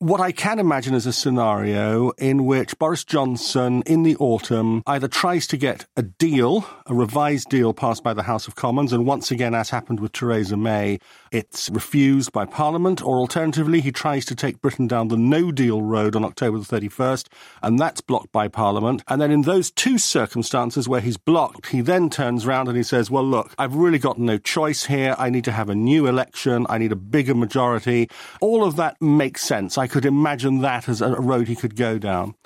What 0.00 0.20
I 0.20 0.32
can 0.32 0.58
imagine 0.58 0.94
is 0.94 1.06
a 1.06 1.12
scenario 1.12 2.10
in 2.18 2.44
which 2.44 2.76
Boris 2.76 3.04
Johnson 3.04 3.84
in 3.86 4.02
the 4.02 4.16
autumn 4.16 4.82
either 4.88 5.06
tries 5.06 5.46
to 5.46 5.56
get 5.56 5.86
a 5.96 6.02
deal, 6.02 6.66
a 6.86 6.94
revised 6.94 7.50
deal 7.50 7.72
passed 7.72 8.02
by 8.02 8.14
the 8.14 8.24
House 8.24 8.48
of 8.48 8.56
Commons, 8.56 8.92
and 8.92 9.06
once 9.06 9.30
again, 9.30 9.54
as 9.54 9.70
happened 9.70 10.00
with 10.00 10.10
Theresa 10.10 10.56
May, 10.56 10.98
it's 11.34 11.68
refused 11.70 12.30
by 12.30 12.44
Parliament, 12.44 13.02
or 13.02 13.18
alternatively, 13.18 13.80
he 13.80 13.90
tries 13.90 14.24
to 14.26 14.36
take 14.36 14.62
Britain 14.62 14.86
down 14.86 15.08
the 15.08 15.16
no 15.16 15.50
deal 15.50 15.82
road 15.82 16.14
on 16.14 16.24
October 16.24 16.58
the 16.58 16.64
31st, 16.64 17.26
and 17.60 17.76
that's 17.76 18.00
blocked 18.00 18.30
by 18.30 18.46
Parliament. 18.46 19.02
And 19.08 19.20
then 19.20 19.32
in 19.32 19.42
those 19.42 19.72
two 19.72 19.98
circumstances 19.98 20.88
where 20.88 21.00
he's 21.00 21.16
blocked, 21.16 21.70
he 21.70 21.80
then 21.80 22.08
turns 22.08 22.46
round 22.46 22.68
and 22.68 22.76
he 22.76 22.84
says, 22.84 23.10
Well, 23.10 23.24
look, 23.24 23.52
I've 23.58 23.74
really 23.74 23.98
got 23.98 24.16
no 24.16 24.38
choice 24.38 24.84
here. 24.84 25.16
I 25.18 25.28
need 25.28 25.42
to 25.44 25.52
have 25.52 25.68
a 25.68 25.74
new 25.74 26.06
election. 26.06 26.66
I 26.68 26.78
need 26.78 26.92
a 26.92 26.96
bigger 26.96 27.34
majority. 27.34 28.08
All 28.40 28.62
of 28.62 28.76
that 28.76 29.02
makes 29.02 29.42
sense. 29.42 29.76
I 29.76 29.88
could 29.88 30.04
imagine 30.04 30.60
that 30.60 30.88
as 30.88 31.00
a 31.00 31.20
road 31.20 31.48
he 31.48 31.56
could 31.56 31.74
go 31.74 31.98
down. 31.98 32.36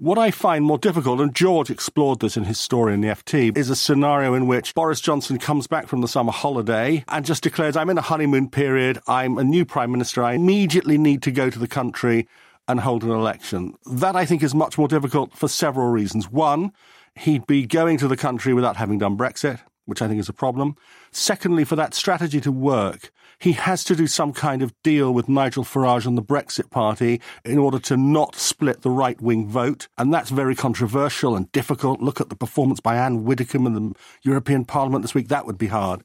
What 0.00 0.16
I 0.16 0.30
find 0.30 0.64
more 0.64 0.78
difficult, 0.78 1.20
and 1.20 1.34
George 1.34 1.70
explored 1.70 2.20
this 2.20 2.36
in 2.36 2.44
his 2.44 2.60
story 2.60 2.94
in 2.94 3.00
the 3.00 3.08
FT, 3.08 3.58
is 3.58 3.68
a 3.68 3.74
scenario 3.74 4.32
in 4.32 4.46
which 4.46 4.72
Boris 4.72 5.00
Johnson 5.00 5.38
comes 5.38 5.66
back 5.66 5.88
from 5.88 6.02
the 6.02 6.06
summer 6.06 6.30
holiday 6.30 7.04
and 7.08 7.26
just 7.26 7.42
declares, 7.42 7.76
I'm 7.76 7.90
in 7.90 7.98
a 7.98 8.02
honeymoon 8.02 8.48
period, 8.48 9.00
I'm 9.08 9.38
a 9.38 9.42
new 9.42 9.64
Prime 9.64 9.90
Minister, 9.90 10.22
I 10.22 10.34
immediately 10.34 10.98
need 10.98 11.20
to 11.22 11.32
go 11.32 11.50
to 11.50 11.58
the 11.58 11.66
country 11.66 12.28
and 12.68 12.78
hold 12.78 13.02
an 13.02 13.10
election. 13.10 13.74
That 13.90 14.14
I 14.14 14.24
think 14.24 14.44
is 14.44 14.54
much 14.54 14.78
more 14.78 14.86
difficult 14.86 15.34
for 15.34 15.48
several 15.48 15.88
reasons. 15.88 16.30
One, 16.30 16.70
he'd 17.16 17.48
be 17.48 17.66
going 17.66 17.98
to 17.98 18.06
the 18.06 18.16
country 18.16 18.54
without 18.54 18.76
having 18.76 18.98
done 18.98 19.18
Brexit, 19.18 19.58
which 19.86 20.00
I 20.00 20.06
think 20.06 20.20
is 20.20 20.28
a 20.28 20.32
problem. 20.32 20.76
Secondly, 21.10 21.64
for 21.64 21.76
that 21.76 21.94
strategy 21.94 22.40
to 22.40 22.52
work, 22.52 23.10
he 23.38 23.52
has 23.52 23.84
to 23.84 23.94
do 23.94 24.06
some 24.06 24.32
kind 24.32 24.62
of 24.62 24.74
deal 24.82 25.12
with 25.14 25.28
Nigel 25.28 25.64
Farage 25.64 26.06
and 26.06 26.18
the 26.18 26.22
Brexit 26.22 26.70
Party 26.70 27.20
in 27.44 27.58
order 27.58 27.78
to 27.80 27.96
not 27.96 28.34
split 28.34 28.82
the 28.82 28.90
right 28.90 29.20
wing 29.20 29.48
vote. 29.48 29.88
And 29.96 30.12
that's 30.12 30.30
very 30.30 30.56
controversial 30.56 31.36
and 31.36 31.50
difficult. 31.52 32.00
Look 32.00 32.20
at 32.20 32.30
the 32.30 32.36
performance 32.36 32.80
by 32.80 32.96
Anne 32.96 33.24
Widdecombe 33.24 33.66
in 33.66 33.74
the 33.74 33.94
European 34.22 34.64
Parliament 34.64 35.02
this 35.02 35.14
week. 35.14 35.28
That 35.28 35.46
would 35.46 35.58
be 35.58 35.68
hard. 35.68 36.02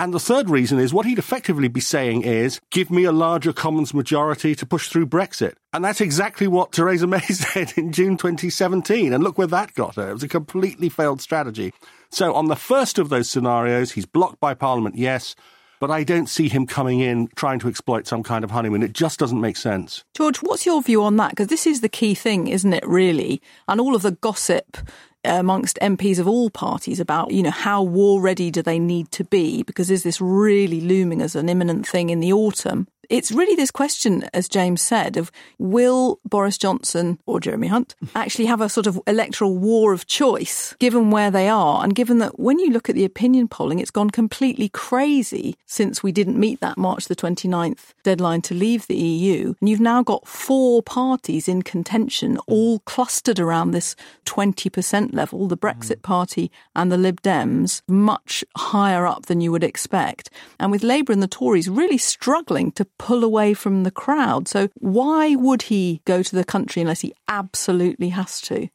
And 0.00 0.14
the 0.14 0.20
third 0.20 0.48
reason 0.48 0.78
is 0.78 0.94
what 0.94 1.06
he'd 1.06 1.18
effectively 1.18 1.66
be 1.66 1.80
saying 1.80 2.22
is, 2.22 2.60
give 2.70 2.88
me 2.88 3.02
a 3.02 3.10
larger 3.10 3.52
Commons 3.52 3.92
majority 3.92 4.54
to 4.54 4.64
push 4.64 4.88
through 4.88 5.06
Brexit. 5.06 5.54
And 5.72 5.84
that's 5.84 6.00
exactly 6.00 6.46
what 6.46 6.70
Theresa 6.70 7.08
May 7.08 7.18
said 7.20 7.72
in 7.76 7.90
June 7.90 8.16
2017. 8.16 9.12
And 9.12 9.24
look 9.24 9.38
where 9.38 9.48
that 9.48 9.74
got 9.74 9.96
her. 9.96 10.10
It 10.10 10.12
was 10.12 10.22
a 10.22 10.28
completely 10.28 10.88
failed 10.88 11.20
strategy. 11.20 11.72
So 12.10 12.34
on 12.34 12.46
the 12.46 12.56
first 12.56 12.98
of 12.98 13.08
those 13.08 13.28
scenarios, 13.28 13.92
he's 13.92 14.06
blocked 14.06 14.40
by 14.40 14.54
Parliament, 14.54 14.96
yes. 14.96 15.34
But 15.80 15.90
I 15.90 16.02
don't 16.02 16.28
see 16.28 16.48
him 16.48 16.66
coming 16.66 17.00
in 17.00 17.28
trying 17.36 17.60
to 17.60 17.68
exploit 17.68 18.06
some 18.06 18.22
kind 18.24 18.42
of 18.42 18.50
honeymoon. 18.50 18.82
It 18.82 18.92
just 18.92 19.18
doesn't 19.20 19.40
make 19.40 19.56
sense. 19.56 20.02
George, 20.16 20.38
what's 20.38 20.66
your 20.66 20.82
view 20.82 21.04
on 21.04 21.16
that? 21.16 21.30
Because 21.30 21.46
this 21.46 21.66
is 21.66 21.82
the 21.82 21.88
key 21.88 22.14
thing, 22.14 22.48
isn't 22.48 22.72
it, 22.72 22.86
really? 22.86 23.40
And 23.68 23.80
all 23.80 23.94
of 23.94 24.02
the 24.02 24.10
gossip 24.10 24.76
uh, 25.24 25.30
amongst 25.30 25.78
MPs 25.80 26.18
of 26.18 26.26
all 26.26 26.50
parties 26.50 26.98
about, 26.98 27.32
you 27.32 27.44
know, 27.44 27.50
how 27.50 27.82
war 27.82 28.20
ready 28.20 28.50
do 28.50 28.60
they 28.60 28.80
need 28.80 29.12
to 29.12 29.24
be? 29.24 29.62
Because 29.62 29.90
is 29.90 30.02
this 30.02 30.20
really 30.20 30.80
looming 30.80 31.22
as 31.22 31.36
an 31.36 31.48
imminent 31.48 31.86
thing 31.86 32.10
in 32.10 32.18
the 32.18 32.32
autumn? 32.32 32.88
It's 33.08 33.32
really 33.32 33.56
this 33.56 33.70
question, 33.70 34.28
as 34.34 34.50
James 34.50 34.82
said, 34.82 35.16
of 35.16 35.32
will 35.58 36.20
Boris 36.26 36.58
Johnson 36.58 37.18
or 37.24 37.40
Jeremy 37.40 37.68
Hunt 37.68 37.94
actually 38.14 38.44
have 38.46 38.60
a 38.60 38.68
sort 38.68 38.86
of 38.86 39.00
electoral 39.06 39.56
war 39.56 39.94
of 39.94 40.06
choice, 40.06 40.74
given 40.78 41.10
where 41.10 41.30
they 41.30 41.48
are, 41.48 41.82
and 41.82 41.94
given 41.94 42.18
that 42.18 42.38
when 42.38 42.58
you 42.58 42.70
look 42.70 42.90
at 42.90 42.94
the 42.94 43.06
opinion 43.06 43.48
polling, 43.48 43.78
it's 43.78 43.90
gone 43.90 44.10
completely 44.10 44.68
crazy 44.68 45.56
since 45.64 46.02
we 46.02 46.12
didn't 46.12 46.38
meet 46.38 46.60
that 46.60 46.76
March 46.76 47.08
the 47.08 47.16
29th 47.16 47.94
deadline 48.02 48.42
to 48.42 48.54
leave 48.54 48.86
the 48.86 48.96
EU. 48.96 49.54
And 49.58 49.70
you've 49.70 49.80
now 49.80 50.02
got 50.02 50.28
four 50.28 50.82
parties 50.82 51.48
in 51.48 51.62
contention, 51.62 52.32
hmm. 52.32 52.40
all 52.46 52.80
clustered 52.80 53.40
around 53.40 53.70
this 53.70 53.96
20% 54.26 55.14
level 55.14 55.48
the 55.48 55.56
Brexit 55.56 55.96
hmm. 55.96 56.02
Party 56.02 56.50
and 56.76 56.92
the 56.92 56.98
Lib 56.98 57.22
Dems, 57.22 57.80
much 57.88 58.44
higher 58.54 59.06
up 59.06 59.26
than 59.26 59.40
you 59.40 59.50
would 59.50 59.64
expect. 59.64 60.28
And 60.60 60.70
with 60.70 60.82
Labour 60.82 61.14
and 61.14 61.22
the 61.22 61.26
Tories 61.26 61.70
really 61.70 61.96
struggling 61.96 62.70
to 62.72 62.84
pull 62.98 63.24
away 63.24 63.54
from 63.54 63.84
the 63.84 63.90
crowd. 63.90 64.48
So 64.48 64.68
why 64.74 65.34
would 65.36 65.62
he 65.62 66.02
go 66.04 66.22
to 66.22 66.36
the 66.36 66.44
country 66.44 66.82
unless 66.82 67.00
he 67.00 67.14
absolutely 67.28 68.10
has 68.10 68.40
to? 68.42 68.68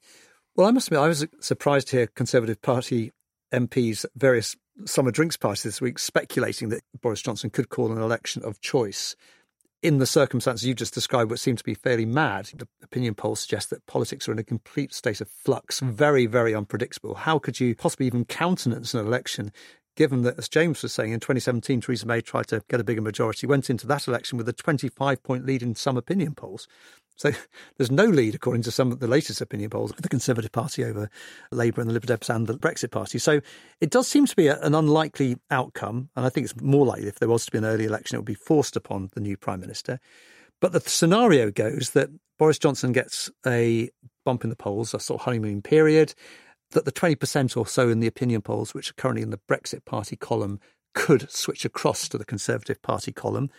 Well, 0.56 0.68
I 0.68 0.72
must 0.72 0.88
admit, 0.88 1.02
I 1.02 1.08
was 1.08 1.26
surprised 1.40 1.90
to 1.90 1.98
hear 1.98 2.08
Conservative 2.08 2.62
Party 2.62 3.12
MPs, 3.52 4.06
various 4.16 4.56
summer 4.86 5.12
drinks 5.12 5.38
parties 5.38 5.64
this 5.64 5.82
week, 5.82 6.00
speculating 6.00 6.70
that 6.70 6.82
Boris 7.02 7.22
Johnson 7.22 7.50
could 7.50 7.70
call 7.70 7.92
an 7.92 8.02
election 8.02 8.44
of 8.44 8.60
choice. 8.62 9.16
in 9.84 9.98
the 9.98 10.06
circumstances 10.06 10.66
you 10.66 10.74
just 10.74 10.94
described, 10.94 11.30
what 11.30 11.40
seem 11.40 11.58
to 11.58 11.64
be 11.64 11.74
fairly 11.74 12.06
mad, 12.06 12.50
the 12.58 12.68
opinion 12.82 13.14
polls 13.14 13.42
suggest 13.42 13.70
that 13.70 13.86
politics 13.86 14.28
are 14.28 14.32
in 14.32 14.40
a 14.40 14.44
complete 14.44 14.94
state 14.94 15.20
of 15.20 15.28
flux, 15.28 15.82
very, 15.82 16.26
very 16.26 16.56
unpredictable. 16.56 17.16
How 17.16 17.38
could 17.38 17.60
you 17.60 17.76
possibly 17.76 18.08
even 18.08 18.24
countenance 18.24 18.94
an 18.94 19.06
election 19.06 19.52
given 19.96 20.24
that, 20.24 20.38
as 20.38 20.50
James 20.50 20.82
was 20.82 20.94
saying, 20.94 21.12
in 21.12 21.20
2017, 21.20 21.82
Theresa 21.82 22.06
May 22.06 22.22
tried 22.22 22.48
to 22.48 22.64
get 22.70 22.80
a 22.80 22.84
bigger 22.84 23.02
majority, 23.02 23.48
went 23.48 23.70
into 23.70 23.88
that 23.88 24.08
election 24.08 24.38
with 24.38 24.50
a 24.50 24.54
25 24.54 25.24
point 25.24 25.46
lead 25.46 25.64
in 25.64 25.76
some 25.76 25.98
opinion 25.98 26.36
polls. 26.36 26.68
So 27.16 27.32
there's 27.78 27.92
no 27.92 28.06
lead, 28.06 28.36
according 28.36 28.64
to 28.64 28.72
some 28.72 28.92
of 28.92 29.00
the 29.00 29.08
latest 29.08 29.42
opinion 29.42 29.70
polls, 29.70 29.94
the 29.98 30.10
Conservative 30.10 30.52
Party 30.52 30.84
over 30.84 31.10
Labour 31.52 31.82
and 31.82 31.90
the 31.90 31.94
Liberal 31.94 32.18
Dems 32.18 32.34
and 32.34 32.48
the 32.48 32.56
Brexit 32.56 32.92
Party. 32.92 33.20
So 33.20 33.42
it 33.82 33.90
does 33.90 34.08
seem 34.08 34.26
to 34.26 34.36
be 34.36 34.48
a, 34.48 34.60
an 34.62 34.76
unlikely 34.76 35.38
outcome. 35.52 36.10
And 36.16 36.26
I 36.26 36.30
think 36.30 36.46
it's 36.46 36.60
more 36.62 36.86
likely 36.86 37.08
if 37.08 37.20
there 37.20 37.30
was 37.30 37.46
to 37.46 37.52
be 37.52 37.58
an 37.60 37.66
early 37.66 37.86
election, 37.86 38.16
it 38.16 38.20
would 38.20 38.26
be 38.26 38.34
forced 38.34 38.76
upon 38.76 39.10
the 39.14 39.22
new 39.22 39.38
Prime 39.38 39.60
Minister. 39.60 40.00
But 40.60 40.72
the 40.72 40.80
scenario 40.80 41.52
goes 41.52 41.92
that 41.92 42.10
Boris 42.40 42.58
Johnson 42.58 42.94
gets 42.94 43.30
a 43.46 43.90
bump 44.26 44.44
in 44.44 44.50
the 44.50 44.56
polls, 44.56 44.94
a 44.94 45.00
sort 45.00 45.22
of 45.22 45.26
honeymoon 45.26 45.62
period, 45.62 46.14
that 46.74 46.86
the 46.86 46.92
20% 46.92 47.58
or 47.58 47.66
so 47.66 47.90
in 47.90 48.00
the 48.00 48.08
opinion 48.08 48.42
polls, 48.42 48.74
which 48.74 48.90
are 48.92 48.96
currently 48.96 49.24
in 49.24 49.30
the 49.30 49.40
Brexit 49.50 49.86
Party 49.86 50.16
column, 50.16 50.60
could 50.94 51.30
switch 51.32 51.66
across 51.66 52.08
to 52.10 52.18
the 52.18 52.26
Conservative 52.26 52.82
Party 52.82 53.12
column 53.12 53.50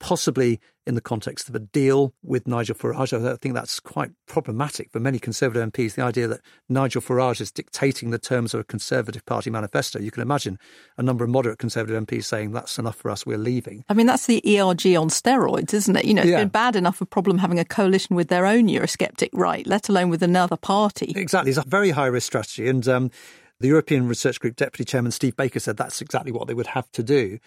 possibly 0.00 0.60
in 0.86 0.94
the 0.94 1.00
context 1.02 1.50
of 1.50 1.54
a 1.54 1.58
deal 1.58 2.14
with 2.22 2.48
Nigel 2.48 2.74
Farage. 2.74 3.12
I 3.12 3.36
think 3.36 3.54
that's 3.54 3.78
quite 3.78 4.10
problematic 4.26 4.90
for 4.90 5.00
many 5.00 5.18
Conservative 5.18 5.70
MPs. 5.70 5.94
The 5.94 6.02
idea 6.02 6.26
that 6.28 6.40
Nigel 6.68 7.02
Farage 7.02 7.42
is 7.42 7.50
dictating 7.50 8.10
the 8.10 8.18
terms 8.18 8.54
of 8.54 8.60
a 8.60 8.64
Conservative 8.64 9.24
Party 9.26 9.50
manifesto. 9.50 10.00
You 10.00 10.10
can 10.10 10.22
imagine 10.22 10.58
a 10.96 11.02
number 11.02 11.24
of 11.24 11.30
moderate 11.30 11.58
Conservative 11.58 12.02
MPs 12.06 12.24
saying, 12.24 12.52
that's 12.52 12.78
enough 12.78 12.96
for 12.96 13.10
us, 13.10 13.26
we're 13.26 13.36
leaving. 13.36 13.84
I 13.90 13.94
mean, 13.94 14.06
that's 14.06 14.26
the 14.26 14.38
ERG 14.38 14.96
on 14.96 15.10
steroids, 15.10 15.74
isn't 15.74 15.94
it? 15.94 16.06
You 16.06 16.14
know, 16.14 16.22
it's 16.22 16.30
yeah. 16.30 16.38
been 16.38 16.48
bad 16.48 16.74
enough 16.74 17.02
a 17.02 17.06
problem 17.06 17.36
having 17.36 17.58
a 17.58 17.66
coalition 17.66 18.16
with 18.16 18.28
their 18.28 18.46
own 18.46 18.68
Eurosceptic 18.68 19.28
right, 19.34 19.66
let 19.66 19.90
alone 19.90 20.08
with 20.08 20.22
another 20.22 20.56
party. 20.56 21.12
Exactly. 21.14 21.50
It's 21.50 21.58
a 21.58 21.68
very 21.68 21.90
high 21.90 22.06
risk 22.06 22.26
strategy. 22.26 22.66
And 22.66 22.88
um, 22.88 23.10
the 23.60 23.68
European 23.68 24.06
Research 24.06 24.38
Group 24.38 24.56
Deputy 24.56 24.84
Chairman 24.84 25.12
Steve 25.12 25.36
Baker 25.36 25.58
said 25.58 25.76
that's 25.76 26.00
exactly 26.00 26.30
what 26.30 26.46
they 26.46 26.54
would 26.54 26.68
have 26.68 26.90
to 26.92 27.02
do. 27.02 27.38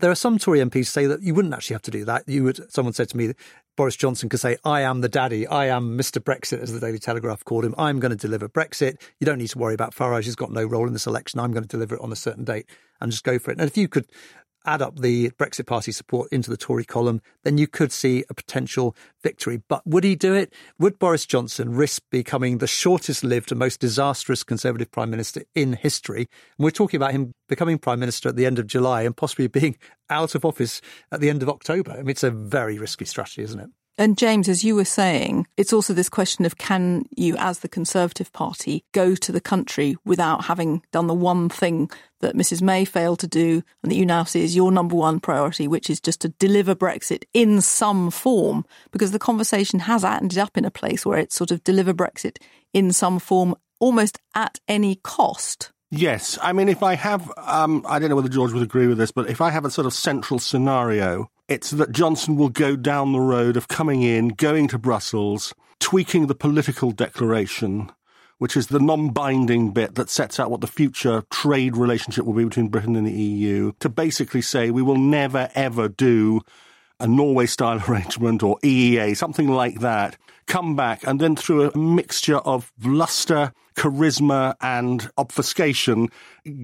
There 0.00 0.10
are 0.10 0.16
some 0.16 0.38
Tory 0.38 0.60
MPs 0.60 0.86
say 0.86 1.06
that 1.06 1.22
you 1.22 1.34
wouldn't 1.34 1.54
actually 1.54 1.74
have 1.74 1.82
to 1.82 1.90
do 1.90 2.04
that. 2.06 2.28
You 2.28 2.44
would. 2.44 2.72
Someone 2.72 2.94
said 2.94 3.08
to 3.10 3.16
me, 3.16 3.34
Boris 3.76 3.96
Johnson 3.96 4.28
could 4.28 4.40
say, 4.40 4.56
"I 4.64 4.80
am 4.80 5.00
the 5.00 5.08
daddy. 5.08 5.46
I 5.46 5.66
am 5.66 5.96
Mr. 5.96 6.22
Brexit," 6.22 6.60
as 6.60 6.72
the 6.72 6.80
Daily 6.80 6.98
Telegraph 6.98 7.44
called 7.44 7.64
him. 7.64 7.74
I'm 7.78 8.00
going 8.00 8.10
to 8.10 8.16
deliver 8.16 8.48
Brexit. 8.48 9.00
You 9.20 9.26
don't 9.26 9.38
need 9.38 9.50
to 9.50 9.58
worry 9.58 9.74
about 9.74 9.94
Farage. 9.94 10.24
He's 10.24 10.36
got 10.36 10.50
no 10.50 10.64
role 10.64 10.86
in 10.86 10.92
this 10.92 11.06
election. 11.06 11.38
I'm 11.38 11.52
going 11.52 11.64
to 11.64 11.68
deliver 11.68 11.94
it 11.94 12.00
on 12.00 12.12
a 12.12 12.16
certain 12.16 12.44
date 12.44 12.66
and 13.00 13.12
just 13.12 13.24
go 13.24 13.38
for 13.38 13.50
it. 13.50 13.58
And 13.58 13.68
if 13.68 13.76
you 13.76 13.88
could 13.88 14.06
add 14.66 14.82
up 14.82 15.00
the 15.00 15.30
Brexit 15.30 15.66
Party 15.66 15.92
support 15.92 16.28
into 16.32 16.50
the 16.50 16.56
Tory 16.56 16.84
column, 16.84 17.20
then 17.44 17.58
you 17.58 17.66
could 17.66 17.92
see 17.92 18.24
a 18.28 18.34
potential 18.34 18.94
victory. 19.22 19.62
But 19.68 19.86
would 19.86 20.04
he 20.04 20.16
do 20.16 20.34
it? 20.34 20.52
Would 20.78 20.98
Boris 20.98 21.26
Johnson 21.26 21.74
risk 21.74 22.02
becoming 22.10 22.58
the 22.58 22.66
shortest 22.66 23.24
lived 23.24 23.50
and 23.50 23.58
most 23.58 23.80
disastrous 23.80 24.42
Conservative 24.42 24.90
Prime 24.90 25.10
Minister 25.10 25.42
in 25.54 25.74
history? 25.74 26.28
And 26.58 26.64
we're 26.64 26.70
talking 26.70 26.98
about 26.98 27.12
him 27.12 27.32
becoming 27.48 27.78
Prime 27.78 28.00
Minister 28.00 28.28
at 28.28 28.36
the 28.36 28.46
end 28.46 28.58
of 28.58 28.66
July 28.66 29.02
and 29.02 29.16
possibly 29.16 29.46
being 29.46 29.76
out 30.10 30.34
of 30.34 30.44
office 30.44 30.80
at 31.12 31.20
the 31.20 31.30
end 31.30 31.42
of 31.42 31.48
October. 31.48 31.92
I 31.92 31.98
mean, 31.98 32.10
it's 32.10 32.24
a 32.24 32.30
very 32.30 32.78
risky 32.78 33.04
strategy, 33.04 33.42
isn't 33.42 33.60
it? 33.60 33.70
And 34.00 34.16
James, 34.16 34.48
as 34.48 34.64
you 34.64 34.76
were 34.76 34.86
saying, 34.86 35.46
it's 35.58 35.74
also 35.74 35.92
this 35.92 36.08
question 36.08 36.46
of 36.46 36.56
can 36.56 37.04
you, 37.18 37.36
as 37.36 37.58
the 37.58 37.68
Conservative 37.68 38.32
Party, 38.32 38.82
go 38.92 39.14
to 39.14 39.30
the 39.30 39.42
country 39.42 39.94
without 40.06 40.46
having 40.46 40.80
done 40.90 41.06
the 41.06 41.12
one 41.12 41.50
thing 41.50 41.90
that 42.20 42.34
Mrs 42.34 42.62
May 42.62 42.86
failed 42.86 43.18
to 43.18 43.26
do 43.26 43.62
and 43.82 43.92
that 43.92 43.96
you 43.96 44.06
now 44.06 44.24
see 44.24 44.42
as 44.42 44.56
your 44.56 44.72
number 44.72 44.96
one 44.96 45.20
priority, 45.20 45.68
which 45.68 45.90
is 45.90 46.00
just 46.00 46.22
to 46.22 46.30
deliver 46.30 46.74
Brexit 46.74 47.24
in 47.34 47.60
some 47.60 48.10
form? 48.10 48.64
Because 48.90 49.10
the 49.10 49.18
conversation 49.18 49.80
has 49.80 50.02
ended 50.02 50.38
up 50.38 50.56
in 50.56 50.64
a 50.64 50.70
place 50.70 51.04
where 51.04 51.18
it's 51.18 51.36
sort 51.36 51.50
of 51.50 51.62
deliver 51.62 51.92
Brexit 51.92 52.38
in 52.72 52.94
some 52.94 53.18
form 53.18 53.54
almost 53.80 54.18
at 54.34 54.60
any 54.66 54.94
cost. 54.94 55.72
Yes. 55.90 56.38
I 56.40 56.52
mean, 56.52 56.68
if 56.68 56.82
I 56.82 56.94
have, 56.94 57.32
um, 57.36 57.84
I 57.88 57.98
don't 57.98 58.10
know 58.10 58.16
whether 58.16 58.28
George 58.28 58.52
would 58.52 58.62
agree 58.62 58.86
with 58.86 58.98
this, 58.98 59.10
but 59.10 59.28
if 59.28 59.40
I 59.40 59.50
have 59.50 59.64
a 59.64 59.70
sort 59.70 59.86
of 59.86 59.92
central 59.92 60.38
scenario 60.38 61.30
it's 61.50 61.72
that 61.72 61.90
Johnson 61.90 62.36
will 62.36 62.48
go 62.48 62.76
down 62.76 63.10
the 63.10 63.18
road 63.18 63.56
of 63.56 63.66
coming 63.66 64.02
in, 64.02 64.28
going 64.28 64.68
to 64.68 64.78
Brussels, 64.78 65.52
tweaking 65.80 66.28
the 66.28 66.34
political 66.34 66.92
declaration, 66.92 67.90
which 68.38 68.56
is 68.56 68.68
the 68.68 68.78
non-binding 68.78 69.72
bit 69.72 69.96
that 69.96 70.08
sets 70.08 70.38
out 70.38 70.48
what 70.48 70.60
the 70.60 70.68
future 70.68 71.24
trade 71.28 71.76
relationship 71.76 72.24
will 72.24 72.34
be 72.34 72.44
between 72.44 72.68
Britain 72.68 72.94
and 72.94 73.04
the 73.04 73.12
EU, 73.12 73.72
to 73.80 73.88
basically 73.88 74.40
say 74.40 74.70
we 74.70 74.80
will 74.80 74.96
never 74.96 75.50
ever 75.56 75.88
do 75.88 76.40
a 77.00 77.08
Norway 77.08 77.46
style 77.46 77.82
arrangement 77.88 78.44
or 78.44 78.56
EEA, 78.60 79.16
something 79.16 79.48
like 79.48 79.80
that, 79.80 80.16
come 80.46 80.76
back 80.76 81.04
and 81.04 81.18
then 81.18 81.34
through 81.34 81.68
a 81.68 81.76
mixture 81.76 82.38
of 82.38 82.72
bluster, 82.78 83.52
charisma 83.80 84.54
and 84.60 85.10
obfuscation, 85.16 86.08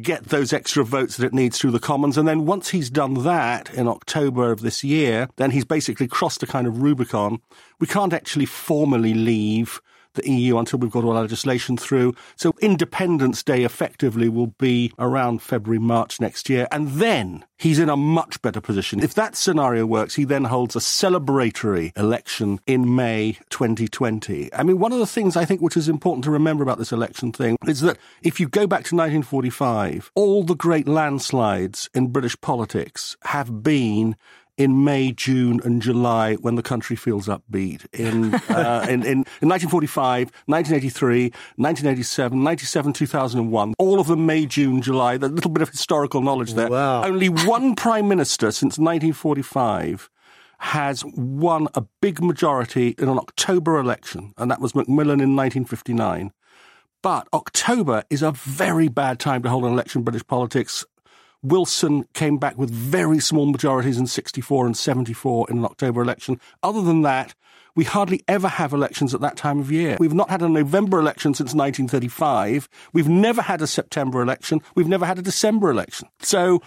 get 0.03 0.25
those 0.25 0.53
extra 0.53 0.85
votes 0.85 1.17
that 1.17 1.25
it 1.25 1.33
needs 1.33 1.59
through 1.59 1.71
the 1.71 1.79
Commons. 1.79 2.19
And 2.19 2.29
then 2.29 2.45
once 2.45 2.69
he's 2.69 2.91
done 2.91 3.15
that 3.25 3.73
in 3.73 3.89
October 3.89 4.53
of 4.53 4.61
this 4.61 4.85
year, 4.85 5.27
then 5.37 5.51
he's 5.51 5.65
basically 5.65 6.09
crossed 6.09 6.43
a 6.43 6.47
kind 6.47 6.67
of 6.67 6.83
Rubicon. 6.83 7.41
We 7.81 7.87
can't 7.87 8.13
actually 8.13 8.45
formally 8.45 9.15
leave 9.15 9.81
the 10.17 10.31
EU 10.31 10.59
until 10.59 10.79
we've 10.79 10.91
got 10.91 11.05
all 11.05 11.17
our 11.17 11.23
legislation 11.23 11.77
through. 11.77 12.15
So 12.37 12.53
Independence 12.61 13.43
Day 13.43 13.65
effectively 13.65 14.29
will 14.29 14.49
be 14.59 14.93
around 14.99 15.43
February, 15.43 15.79
March 15.79 16.21
next 16.21 16.49
year. 16.51 16.67
And 16.71 16.89
then 16.89 17.45
he's 17.59 17.79
in 17.79 17.89
a 17.89 17.97
much 17.97 18.41
better 18.43 18.61
position. 18.61 19.03
If 19.03 19.15
that 19.15 19.37
scenario 19.37 19.87
works, 19.87 20.15
he 20.15 20.25
then 20.25 20.45
holds 20.45 20.77
a 20.77 20.81
celebratory 20.81 21.97
election 21.97 22.61
in 22.67 22.95
May 22.95 23.39
2020. 23.51 24.53
I 24.53 24.63
mean, 24.63 24.79
one 24.79 24.93
of 24.93 24.99
the 24.99 25.07
things 25.07 25.37
I 25.37 25.45
think 25.45 25.61
which 25.61 25.77
is 25.77 25.89
important 25.89 26.25
to 26.25 26.31
remember 26.31 26.63
about 26.63 26.79
this 26.79 26.93
election 26.93 27.33
thing 27.33 27.57
is 27.67 27.81
that 27.81 27.99
if 28.23 28.41
you 28.41 28.49
go 28.49 28.67
back 28.67 28.85
to 28.85 28.97
1945, 28.97 30.11
all 30.15 30.43
the 30.43 30.55
great 30.55 30.89
landslides 30.89 31.89
in 31.95 32.09
British 32.09 32.41
politics 32.41 33.17
have 33.25 33.63
been 33.63 34.17
in 34.57 34.85
May, 34.85 35.13
June, 35.13 35.61
and 35.65 35.83
July 35.83 36.35
when 36.37 36.55
the 36.55 36.63
country 36.63 36.97
feels 36.97 37.29
upbeat. 37.29 37.87
In, 37.93 38.35
uh, 38.49 38.87
in, 38.89 39.03
in, 39.03 39.25
in, 39.43 39.49
1945, 39.49 40.31
1983, 40.47 41.25
1987, 41.57 42.43
97, 42.43 42.93
2001, 42.93 43.75
all 43.79 44.01
of 44.01 44.07
them 44.07 44.27
May, 44.27 44.47
June, 44.47 44.83
July. 44.83 45.15
A 45.15 45.19
little 45.19 45.51
bit 45.51 45.63
of 45.63 45.71
historical 45.71 46.21
knowledge 46.21 46.55
there. 46.55 46.69
Wow. 46.69 47.05
Only 47.05 47.29
one 47.29 47.75
prime 47.75 48.09
minister 48.09 48.51
since 48.51 48.79
1945 48.79 50.11
has 50.59 51.05
won 51.05 51.69
a 51.75 51.85
big 52.01 52.23
majority 52.23 52.95
in 52.99 53.09
an 53.09 53.19
October 53.19 53.79
election, 53.79 54.33
and 54.39 54.51
that 54.51 54.61
was 54.61 54.75
Macmillan 54.75 55.21
in 55.21 55.37
1959. 55.37 56.33
But 57.03 57.29
October 57.33 58.05
is 58.11 58.23
a 58.23 58.33
very 58.33 58.89
bad 58.89 59.21
time 59.21 59.43
to 59.43 59.49
hold 59.49 59.65
an 59.65 59.73
election 59.73 60.01
in 60.01 60.05
British 60.05 60.27
politics. 60.27 60.85
Wilson 61.47 62.05
came 62.13 62.39
back 62.39 62.59
with 62.59 62.71
very 62.71 63.21
small 63.21 63.47
majorities 63.47 63.99
in 63.99 64.07
64 64.07 64.67
and 64.67 64.77
74 64.77 65.47
in 65.51 65.59
an 65.59 65.65
October 65.65 66.03
election. 66.03 66.41
Other 66.63 66.83
than 66.83 67.03
that, 67.03 67.35
we 67.77 67.85
hardly 67.85 68.23
ever 68.27 68.49
have 68.49 68.73
elections 68.73 69.15
at 69.15 69.21
that 69.21 69.37
time 69.37 69.61
of 69.61 69.71
year. 69.71 69.97
We've 70.01 70.15
not 70.15 70.31
had 70.31 70.43
a 70.43 70.49
November 70.49 70.99
election 70.99 71.35
since 71.35 71.55
1935. 71.55 72.69
We've 72.93 73.09
never 73.09 73.43
had 73.43 73.61
a 73.61 73.67
September 73.67 74.23
election. 74.23 74.63
We've 74.75 74.89
never 74.89 75.05
had 75.05 75.19
a 75.19 75.23
December 75.23 75.71
election. 75.71 76.09
So 76.21 76.63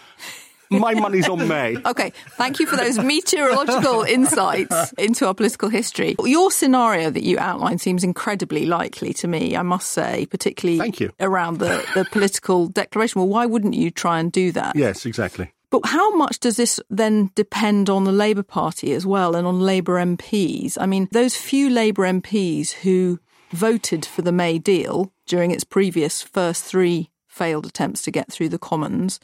my 0.69 0.93
money's 0.93 1.27
on 1.27 1.47
May. 1.47 1.77
Okay, 1.89 2.11
thank 2.31 2.59
you 2.59 2.67
for 2.67 2.75
those 2.75 2.99
meteorological 2.99 4.03
insights 4.03 4.93
into 4.93 5.25
our 5.25 5.33
political 5.33 5.69
history. 5.69 6.15
Your 6.23 6.51
scenario 6.51 7.09
that 7.09 7.23
you 7.23 7.39
outlined 7.39 7.81
seems 7.81 8.03
incredibly 8.03 8.65
likely 8.65 9.13
to 9.13 9.27
me, 9.27 9.55
I 9.55 9.63
must 9.63 9.91
say, 9.91 10.27
particularly 10.27 10.77
thank 10.77 10.99
you. 10.99 11.11
around 11.19 11.57
the, 11.59 11.83
the 11.95 12.05
political 12.05 12.67
declaration. 12.67 13.21
Well, 13.21 13.29
why 13.29 13.45
wouldn't 13.45 13.73
you 13.73 13.89
try 13.91 14.19
and 14.19 14.31
do 14.31 14.51
that? 14.51 14.75
Yes, 14.75 15.05
exactly. 15.05 15.51
But 15.71 15.85
how 15.85 16.15
much 16.15 16.39
does 16.39 16.57
this 16.57 16.79
then 16.89 17.31
depend 17.35 17.89
on 17.89 18.03
the 18.03 18.11
Labour 18.11 18.43
Party 18.43 18.93
as 18.93 19.05
well 19.05 19.35
and 19.35 19.47
on 19.47 19.59
Labour 19.59 19.95
MPs? 19.95 20.77
I 20.79 20.85
mean, 20.85 21.07
those 21.11 21.35
few 21.35 21.69
Labour 21.69 22.03
MPs 22.03 22.71
who 22.71 23.19
voted 23.51 24.05
for 24.05 24.21
the 24.21 24.31
May 24.31 24.59
deal 24.59 25.11
during 25.25 25.51
its 25.51 25.63
previous 25.63 26.21
first 26.21 26.63
three 26.63 27.09
failed 27.27 27.65
attempts 27.65 28.01
to 28.03 28.11
get 28.11 28.31
through 28.31 28.49
the 28.49 28.59
Commons 28.59 29.19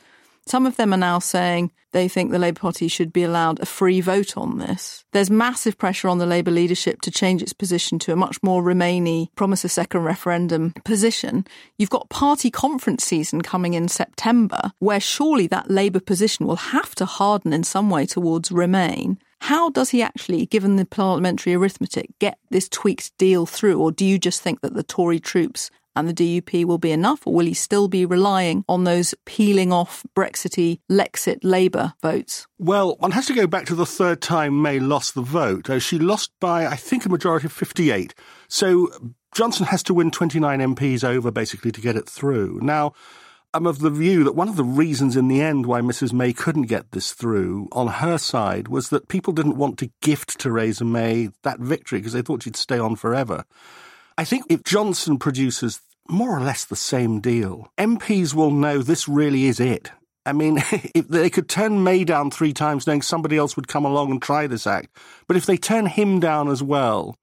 some 0.47 0.65
of 0.65 0.77
them 0.77 0.93
are 0.93 0.97
now 0.97 1.19
saying 1.19 1.71
they 1.91 2.07
think 2.07 2.29
the 2.29 2.39
Labour 2.39 2.59
Party 2.59 2.87
should 2.87 3.13
be 3.13 3.23
allowed 3.23 3.59
a 3.59 3.65
free 3.65 4.01
vote 4.01 4.35
on 4.37 4.57
this. 4.57 5.05
There's 5.13 5.29
massive 5.29 5.77
pressure 5.77 6.09
on 6.09 6.17
the 6.17 6.25
Labour 6.25 6.51
leadership 6.51 7.01
to 7.01 7.11
change 7.11 7.41
its 7.41 7.53
position 7.53 7.99
to 7.99 8.11
a 8.11 8.17
much 8.17 8.43
more 8.43 8.61
Remainy 8.61 9.33
promise 9.35 9.63
a 9.63 9.69
second 9.69 10.03
referendum 10.03 10.73
position. 10.83 11.45
You've 11.77 11.89
got 11.89 12.09
party 12.09 12.51
conference 12.51 13.05
season 13.05 13.41
coming 13.41 13.75
in 13.75 13.87
September, 13.87 14.73
where 14.79 14.99
surely 14.99 15.47
that 15.47 15.71
Labour 15.71 16.01
position 16.01 16.45
will 16.45 16.57
have 16.57 16.93
to 16.95 17.05
harden 17.05 17.53
in 17.53 17.63
some 17.63 17.89
way 17.89 18.05
towards 18.05 18.51
Remain. 18.51 19.17
How 19.41 19.69
does 19.69 19.91
he 19.91 20.01
actually, 20.01 20.47
given 20.47 20.75
the 20.75 20.85
parliamentary 20.85 21.53
arithmetic, 21.53 22.09
get 22.19 22.39
this 22.49 22.67
tweaked 22.67 23.17
deal 23.17 23.45
through? 23.45 23.79
Or 23.79 23.91
do 23.91 24.03
you 24.03 24.19
just 24.19 24.41
think 24.41 24.61
that 24.61 24.73
the 24.73 24.83
Tory 24.83 25.19
troops 25.19 25.69
and 25.95 26.07
the 26.07 26.13
DUP 26.13 26.65
will 26.65 26.77
be 26.77 26.91
enough, 26.91 27.25
or 27.25 27.33
will 27.33 27.45
he 27.45 27.53
still 27.53 27.87
be 27.87 28.05
relying 28.05 28.63
on 28.67 28.83
those 28.83 29.13
peeling 29.25 29.71
off 29.71 30.05
Brexity, 30.13 30.81
Lexit 30.91 31.39
Labour 31.43 31.93
votes? 32.01 32.47
Well, 32.57 32.95
one 32.99 33.11
has 33.11 33.27
to 33.27 33.33
go 33.33 33.47
back 33.47 33.65
to 33.67 33.75
the 33.75 33.85
third 33.85 34.21
time 34.21 34.61
May 34.61 34.79
lost 34.79 35.15
the 35.15 35.21
vote. 35.21 35.69
Uh, 35.69 35.79
she 35.79 35.99
lost 35.99 36.31
by, 36.39 36.65
I 36.65 36.75
think, 36.75 37.05
a 37.05 37.09
majority 37.09 37.45
of 37.47 37.53
58. 37.53 38.13
So 38.47 38.89
Johnson 39.33 39.65
has 39.67 39.83
to 39.83 39.93
win 39.93 40.11
29 40.11 40.59
MPs 40.75 41.03
over 41.03 41.31
basically 41.31 41.71
to 41.71 41.81
get 41.81 41.95
it 41.95 42.09
through. 42.09 42.59
Now, 42.61 42.93
I'm 43.55 43.67
of 43.67 43.79
the 43.79 43.89
view 43.89 44.25
that 44.25 44.35
one 44.35 44.49
of 44.49 44.57
the 44.57 44.65
reasons 44.65 45.15
in 45.15 45.29
the 45.29 45.41
end 45.41 45.65
why 45.65 45.79
Mrs. 45.79 46.11
May 46.11 46.33
couldn't 46.33 46.63
get 46.63 46.91
this 46.91 47.13
through 47.13 47.69
on 47.71 47.87
her 47.87 48.17
side 48.17 48.67
was 48.67 48.89
that 48.89 49.07
people 49.07 49.31
didn't 49.31 49.55
want 49.55 49.77
to 49.79 49.91
gift 50.01 50.39
Theresa 50.39 50.83
May 50.83 51.29
that 51.43 51.59
victory 51.59 51.99
because 51.99 52.11
they 52.11 52.21
thought 52.21 52.43
she'd 52.43 52.57
stay 52.57 52.77
on 52.77 52.97
forever. 52.97 53.45
I 54.17 54.23
think 54.23 54.45
if 54.49 54.63
Johnson 54.63 55.17
produces 55.17 55.81
more 56.07 56.37
or 56.37 56.41
less 56.41 56.63
the 56.63 56.77
same 56.77 57.19
deal, 57.19 57.69
MPs 57.77 58.33
will 58.33 58.51
know 58.51 58.79
this 58.79 59.09
really 59.09 59.45
is 59.45 59.59
it. 59.59 59.91
I 60.25 60.31
mean, 60.31 60.57
if 60.95 61.09
they 61.09 61.29
could 61.29 61.49
turn 61.49 61.83
May 61.83 62.05
down 62.05 62.31
three 62.31 62.53
times 62.53 62.87
knowing 62.87 63.01
somebody 63.01 63.35
else 63.35 63.57
would 63.57 63.67
come 63.67 63.83
along 63.83 64.11
and 64.11 64.21
try 64.21 64.47
this 64.47 64.65
act, 64.65 64.95
but 65.27 65.35
if 65.35 65.45
they 65.45 65.57
turn 65.57 65.85
him 65.85 66.21
down 66.21 66.47
as 66.47 66.63
well, 66.63 67.17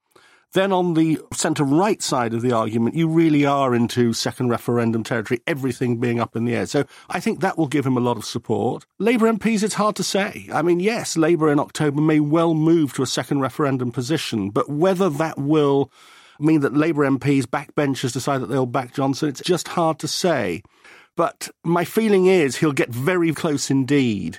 then 0.52 0.70
on 0.70 0.92
the 0.92 1.18
centre 1.33 1.64
right 1.64 2.02
side 2.02 2.35
of 2.35 2.42
the 2.42 2.52
argument, 2.52 2.94
you 2.94 3.09
really 3.09 3.46
are 3.46 3.74
into 3.74 4.12
second 4.12 4.50
referendum 4.50 5.02
territory, 5.02 5.40
everything 5.46 5.98
being 5.98 6.20
up 6.20 6.37
in 6.37 6.44
the 6.44 6.55
air. 6.55 6.66
So 6.66 6.85
I 7.09 7.20
think 7.20 7.40
that 7.40 7.57
will 7.57 7.68
give 7.68 7.87
him 7.87 7.96
a 7.96 8.00
lot 8.00 8.18
of 8.18 8.26
support. 8.26 8.85
Labour 8.98 9.33
MPs, 9.33 9.62
it's 9.62 9.74
hard 9.74 9.96
to 9.96 10.05
say. 10.05 10.50
I 10.52 10.61
mean, 10.61 10.78
yes, 10.78 11.16
Labour 11.16 11.50
in 11.50 11.59
October 11.59 12.02
may 12.02 12.20
well 12.20 12.52
move 12.52 12.92
to 12.94 13.02
a 13.02 13.07
second 13.07 13.40
referendum 13.40 13.92
position, 13.92 14.50
but 14.50 14.68
whether 14.68 15.09
that 15.09 15.38
will 15.38 15.90
mean 16.38 16.61
that 16.61 16.75
Labour 16.75 17.09
MPs, 17.09 17.45
backbenchers 17.45 18.12
decide 18.12 18.40
that 18.40 18.47
they'll 18.47 18.66
back 18.66 18.95
Johnson, 18.95 19.29
it's 19.29 19.40
just 19.40 19.68
hard 19.68 19.99
to 20.01 20.09
say. 20.09 20.62
But 21.16 21.51
my 21.62 21.85
feeling 21.85 22.27
is 22.27 22.57
he'll 22.57 22.73
get 22.73 22.88
very 22.88 23.33
close 23.33 23.71
indeed 23.71 24.38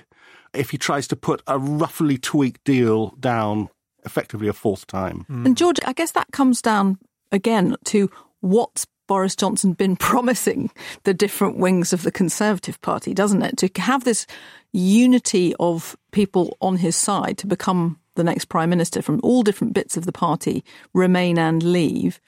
if 0.52 0.70
he 0.70 0.78
tries 0.78 1.08
to 1.08 1.16
put 1.16 1.42
a 1.46 1.58
roughly 1.58 2.18
tweaked 2.18 2.64
deal 2.64 3.10
down 3.20 3.68
effectively 4.04 4.48
a 4.48 4.52
fourth 4.52 4.86
time. 4.86 5.24
Mm. 5.30 5.46
And 5.46 5.56
George, 5.56 5.78
I 5.84 5.92
guess 5.92 6.12
that 6.12 6.30
comes 6.32 6.60
down 6.60 6.98
again 7.32 7.76
to 7.86 8.10
what's 8.40 8.86
Boris 9.06 9.36
Johnson 9.36 9.72
been 9.72 9.96
promising 10.10 10.70
the 11.04 11.14
different 11.14 11.58
wings 11.58 11.92
of 11.92 12.02
the 12.02 12.12
Conservative 12.12 12.80
Party, 12.80 13.14
doesn't 13.14 13.42
it? 13.42 13.56
To 13.58 13.82
have 13.82 14.04
this 14.04 14.26
unity 14.72 15.54
of 15.60 15.96
people 16.12 16.56
on 16.60 16.76
his 16.76 16.96
side 16.96 17.38
to 17.38 17.46
become 17.46 17.98
the 18.14 18.24
next 18.24 18.46
Prime 18.46 18.70
Minister 18.70 19.02
from 19.02 19.20
all 19.22 19.42
different 19.42 19.74
bits 19.74 19.96
of 19.96 20.04
the 20.04 20.12
party, 20.12 20.64
remain 20.92 21.38
and 21.38 21.62
leave. 21.62 22.20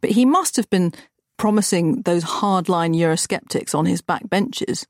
But 0.00 0.10
he 0.10 0.24
must 0.24 0.56
have 0.56 0.68
been 0.70 0.92
promising 1.36 2.02
those 2.02 2.24
hardline 2.24 2.94
Eurosceptics 2.96 3.74
on 3.74 3.86
his 3.86 4.02
backbenches 4.02 4.86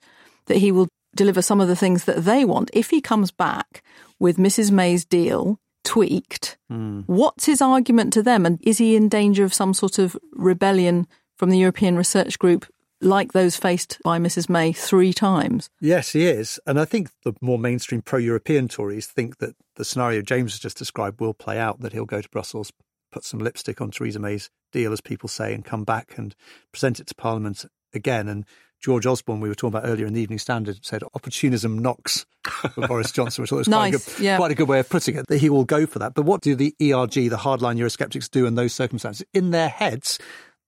that 0.47 0.59
he 0.59 0.73
will 0.73 0.89
deliver 1.15 1.43
some 1.43 1.61
of 1.61 1.69
the 1.69 1.77
things 1.77 2.05
that 2.05 2.25
they 2.25 2.45
want. 2.45 2.71
If 2.73 2.91
he 2.91 3.01
comes 3.01 3.31
back 3.31 3.83
with 4.19 4.37
Mrs. 4.37 4.71
May's 4.71 5.05
deal, 5.05 5.59
tweaked. 5.85 6.59
Mm. 6.71 7.05
What's 7.07 7.47
his 7.47 7.63
argument 7.63 8.13
to 8.15 8.23
them? 8.23 8.47
And 8.47 8.59
is 8.63 8.79
he 8.79 8.97
in 8.97 9.09
danger 9.09 9.45
of 9.45 9.55
some 9.55 9.75
sort 9.75 9.99
of 9.99 10.17
rebellion 10.33 11.07
from 11.37 11.51
the 11.51 11.59
European 11.59 11.97
Research 11.97 12.39
Group 12.39 12.67
like 13.01 13.33
those 13.33 13.57
faced 13.57 13.99
by 14.05 14.19
Mrs. 14.19 14.49
May 14.49 14.73
three 14.73 15.13
times? 15.13 15.71
Yes, 15.81 16.13
he 16.13 16.27
is. 16.27 16.61
And 16.67 16.79
I 16.79 16.85
think 16.85 17.11
the 17.25 17.33
more 17.41 17.59
mainstream 17.59 18.03
pro 18.03 18.19
European 18.19 18.69
Tories 18.69 19.07
think 19.07 19.39
that 19.39 19.55
the 19.81 19.85
scenario 19.87 20.21
James 20.21 20.53
has 20.53 20.61
just 20.61 20.77
described 20.77 21.21
will 21.21 21.33
play 21.33 21.59
out, 21.59 21.81
that 21.81 21.95
he'll 21.95 22.05
go 22.05 22.21
to 22.21 22.29
Brussels, 22.29 22.71
put 23.11 23.25
some 23.25 23.41
lipstick 23.41 23.81
on 23.81 23.91
Theresa 23.91 24.19
May's 24.19 24.51
deal, 24.73 24.93
as 24.93 25.01
people 25.01 25.29
say, 25.29 25.55
and 25.55 25.65
come 25.65 25.85
back 25.85 26.19
and 26.19 26.35
present 26.71 27.01
it 27.01 27.07
to 27.07 27.15
Parliament 27.15 27.65
again. 27.95 28.29
And 28.29 28.45
George 28.79 29.07
Osborne, 29.07 29.41
we 29.41 29.49
were 29.49 29.55
talking 29.55 29.79
about 29.79 29.89
earlier 29.89 30.07
in 30.07 30.13
the 30.13 30.21
Evening 30.21 30.39
Standard, 30.39 30.85
said 30.85 31.03
opportunism 31.15 31.79
knocks 31.79 32.27
for 32.75 32.87
Boris 32.87 33.11
Johnson, 33.13 33.43
which 33.43 33.51
I 33.51 33.55
thought 33.55 33.59
was 33.59 33.69
nice, 33.69 33.91
quite, 33.91 33.95
a 33.95 34.17
good, 34.19 34.25
yeah. 34.25 34.37
quite 34.37 34.51
a 34.51 34.55
good 34.55 34.69
way 34.69 34.81
of 34.81 34.89
putting 34.91 35.17
it, 35.17 35.27
that 35.29 35.39
he 35.39 35.49
will 35.49 35.65
go 35.65 35.87
for 35.87 35.99
that. 35.99 36.13
But 36.13 36.27
what 36.27 36.43
do 36.43 36.55
the 36.55 36.75
ERG, 36.79 37.15
the 37.31 37.39
hardline 37.39 37.79
Eurosceptics, 37.79 38.31
do 38.31 38.45
in 38.45 38.55
those 38.55 38.75
circumstances? 38.75 39.27
In 39.33 39.51
their 39.51 39.71
heads, 39.71 40.19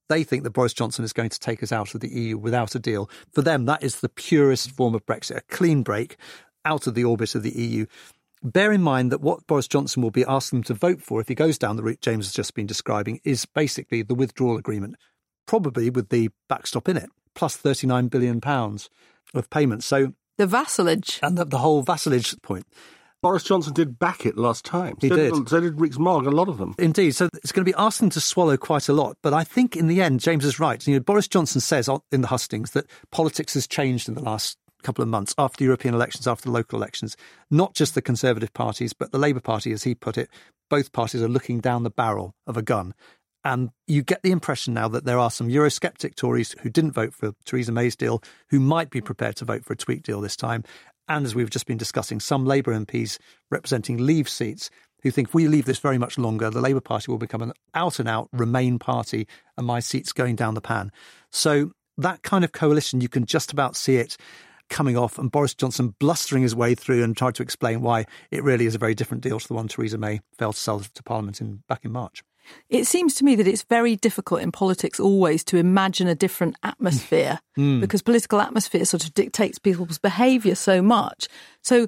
they 0.09 0.25
think 0.25 0.45
that 0.45 0.51
Boris 0.51 0.73
Johnson 0.73 1.05
is 1.05 1.13
going 1.13 1.31
to 1.31 1.39
take 1.39 1.63
us 1.63 1.71
out 1.71 1.95
of 1.95 2.01
the 2.01 2.09
EU 2.09 2.39
without 2.39 2.75
a 2.75 2.79
deal. 2.79 3.11
For 3.33 3.43
them, 3.43 3.67
that 3.67 3.83
is 3.83 4.01
the 4.01 4.09
purest 4.09 4.71
form 4.71 4.95
of 4.95 5.05
Brexit, 5.05 5.37
a 5.37 5.43
clean 5.43 5.83
break 5.83 6.17
out 6.65 6.87
of 6.87 6.95
the 6.95 7.05
orbit 7.05 7.35
of 7.35 7.43
the 7.43 7.51
EU. 7.51 7.87
Bear 8.43 8.73
in 8.73 8.83
mind 8.83 9.13
that 9.13 9.21
what 9.21 9.47
Boris 9.47 9.69
Johnson 9.69 10.03
will 10.03 10.11
be 10.11 10.25
asking 10.25 10.61
them 10.61 10.65
to 10.65 10.75
vote 10.75 11.01
for 11.01 11.21
if 11.21 11.29
he 11.29 11.35
goes 11.35 11.59
down 11.59 11.77
the 11.77 11.83
route 11.83 12.01
James 12.01 12.27
has 12.27 12.35
just 12.35 12.55
been 12.55 12.67
describing 12.67 13.21
is 13.25 13.47
basically 13.47 14.03
the 14.03 14.15
withdrawal 14.15 14.57
agreement, 14.57 14.97
probably 15.47 15.91
with 15.91 16.09
the 16.09 16.31
backstop 16.49 16.89
in 16.89 16.97
it 16.97 17.11
plus 17.35 17.57
plus 17.57 17.63
39 17.63 18.09
billion 18.09 18.41
pounds 18.41 18.91
of 19.35 19.49
payments. 19.51 19.87
So 19.87 20.15
the 20.39 20.47
vassalage 20.47 21.19
and 21.23 21.37
the, 21.39 21.45
the, 21.45 21.59
whole 21.59 21.83
vassalage 21.83 22.35
point. 22.43 22.67
Boris 23.23 23.45
Johnson 23.45 23.73
did 23.73 23.99
back 23.99 24.27
it 24.27 24.37
last 24.37 24.65
time. 24.65 24.97
He 25.01 25.09
so 25.09 25.17
did. 25.17 25.33
did. 25.33 25.49
So 25.49 25.61
did 25.61 25.81
Rees-Mogg, 25.81 26.27
a 26.27 26.31
lot 26.31 26.49
of 26.49 26.59
them. 26.59 26.75
Indeed. 26.79 27.13
So 27.13 27.29
it's 27.35 27.53
going 27.53 27.65
to 27.65 27.71
be 27.71 27.79
asking 27.79 28.11
to 28.11 28.21
swallow 28.21 28.57
quite 28.57 28.89
a 28.89 28.93
lot. 28.93 29.17
But 29.23 29.33
I 29.33 29.45
think 29.45 29.77
in 29.77 29.87
the 29.87 30.03
end, 30.03 30.19
James 30.19 30.45
is 30.45 30.59
right. 30.59 30.85
You 30.85 30.95
know, 30.95 31.01
Boris 31.01 31.29
Johnson 31.29 31.61
says 31.61 31.89
in 32.11 32.23
the 32.23 32.29
hustings 32.29 32.73
that 32.73 32.91
politics 33.13 33.55
has 33.55 33.69
changed 33.69 34.09
in 34.09 34.15
the 34.15 34.23
last 34.23 34.59
couple 34.83 35.03
of 35.03 35.09
months 35.09 35.35
after 35.39 35.59
the 35.59 35.65
European 35.65 35.95
elections, 35.95 36.27
after 36.27 36.45
the 36.45 36.53
local 36.53 36.79
elections. 36.79 37.17
Not 37.51 37.75
just 37.75 37.95
the 37.95 38.03
Conservative 38.03 38.53
parties, 38.53 38.93
but 38.93 39.13
the 39.13 39.19
Labour 39.19 39.41
Party, 39.41 39.73
as 39.73 39.85
he 39.85 39.95
put 39.95 40.19
it. 40.19 40.29
Both 40.69 40.93
parties 40.93 41.23
are 41.23 41.29
looking 41.29 41.61
down 41.61 41.83
the 41.83 41.91
barrel 41.91 42.35
of 42.47 42.57
a 42.57 42.63
gun. 42.63 42.95
And 43.45 43.71
you 43.87 44.03
get 44.03 44.23
the 44.23 44.31
impression 44.31 44.75
now 44.75 44.89
that 44.89 45.05
there 45.05 45.19
are 45.19 45.31
some 45.31 45.49
Eurosceptic 45.49 46.15
Tories 46.15 46.55
who 46.61 46.71
didn't 46.71 46.93
vote 46.93 47.13
for 47.13 47.35
Theresa 47.45 47.73
May's 47.73 47.97
deal 47.97 48.23
who 48.51 48.61
might 48.61 48.91
be 48.91 49.01
prepared 49.01 49.37
to 49.37 49.45
vote 49.45 49.65
for 49.65 49.73
a 49.73 49.77
tweak 49.77 50.03
deal 50.03 50.21
this 50.21 50.37
time. 50.37 50.63
And 51.09 51.27
as 51.27 51.35
we've 51.35 51.51
just 51.51 51.67
been 51.67 51.79
discussing, 51.79 52.21
some 52.21 52.47
Labour 52.47 52.73
MPs 52.73 53.19
representing 53.51 53.99
Leave 53.99 54.29
seats 54.29 54.71
who 55.03 55.11
think 55.11 55.29
if 55.29 55.35
we 55.35 55.49
leave 55.49 55.65
this 55.65 55.81
very 55.81 55.99
much 55.99 56.17
longer, 56.17 56.51
the 56.51 56.61
Labour 56.61 56.81
Party 56.81 57.11
will 57.11 57.19
become 57.19 57.43
an 57.43 57.53
out 57.75 57.99
and 57.99 58.09
out 58.09 58.29
Remain 58.33 58.79
party 58.79 59.27
and 59.57 59.67
my 59.67 59.81
seat's 59.81 60.13
going 60.13 60.37
down 60.37 60.55
the 60.55 60.61
pan. 60.61 60.93
So 61.31 61.73
that 61.99 62.23
kind 62.23 62.45
of 62.45 62.53
coalition, 62.53 63.01
you 63.01 63.09
can 63.09 63.27
just 63.27 63.53
about 63.53 63.77
see 63.77 63.97
it 63.97 64.17
coming 64.73 64.97
off 64.97 65.19
and 65.19 65.31
Boris 65.31 65.55
Johnson 65.55 65.95
blustering 66.01 66.43
his 66.43 66.55
way 66.55 66.75
through 66.75 67.05
and 67.05 67.17
trying 67.17 67.35
to 67.35 67.43
explain 67.43 67.83
why 67.83 68.07
it 68.31 68.43
really 68.43 68.67
is 68.67 68.75
a 68.75 68.79
very 68.79 68.95
different 68.95 69.23
deal 69.23 69.39
to 69.39 69.47
the 69.47 69.55
one 69.55 69.69
Theresa 69.69 69.99
May 69.99 70.21
failed 70.39 70.55
to 70.55 70.61
sell 70.61 70.81
to 70.81 71.03
Parliament 71.03 71.41
in 71.41 71.63
back 71.69 71.85
in 71.85 71.93
March. 71.93 72.25
It 72.69 72.87
seems 72.87 73.15
to 73.15 73.25
me 73.25 73.37
that 73.37 73.47
it's 73.47 73.63
very 73.63 73.95
difficult 73.95 74.41
in 74.41 74.51
politics 74.51 74.99
always 74.99 75.45
to 75.45 75.59
imagine 75.59 76.09
a 76.09 76.15
different 76.15 76.57
atmosphere 76.65 77.39
mm. 77.59 77.81
because 77.81 78.03
political 78.03 78.41
atmosphere 78.41 78.85
sort 78.85 79.05
of 79.05 79.15
dictates 79.15 79.59
people's 79.59 79.99
behaviour 79.99 80.57
so 80.57 80.83
much. 80.83 81.29
So 81.63 81.87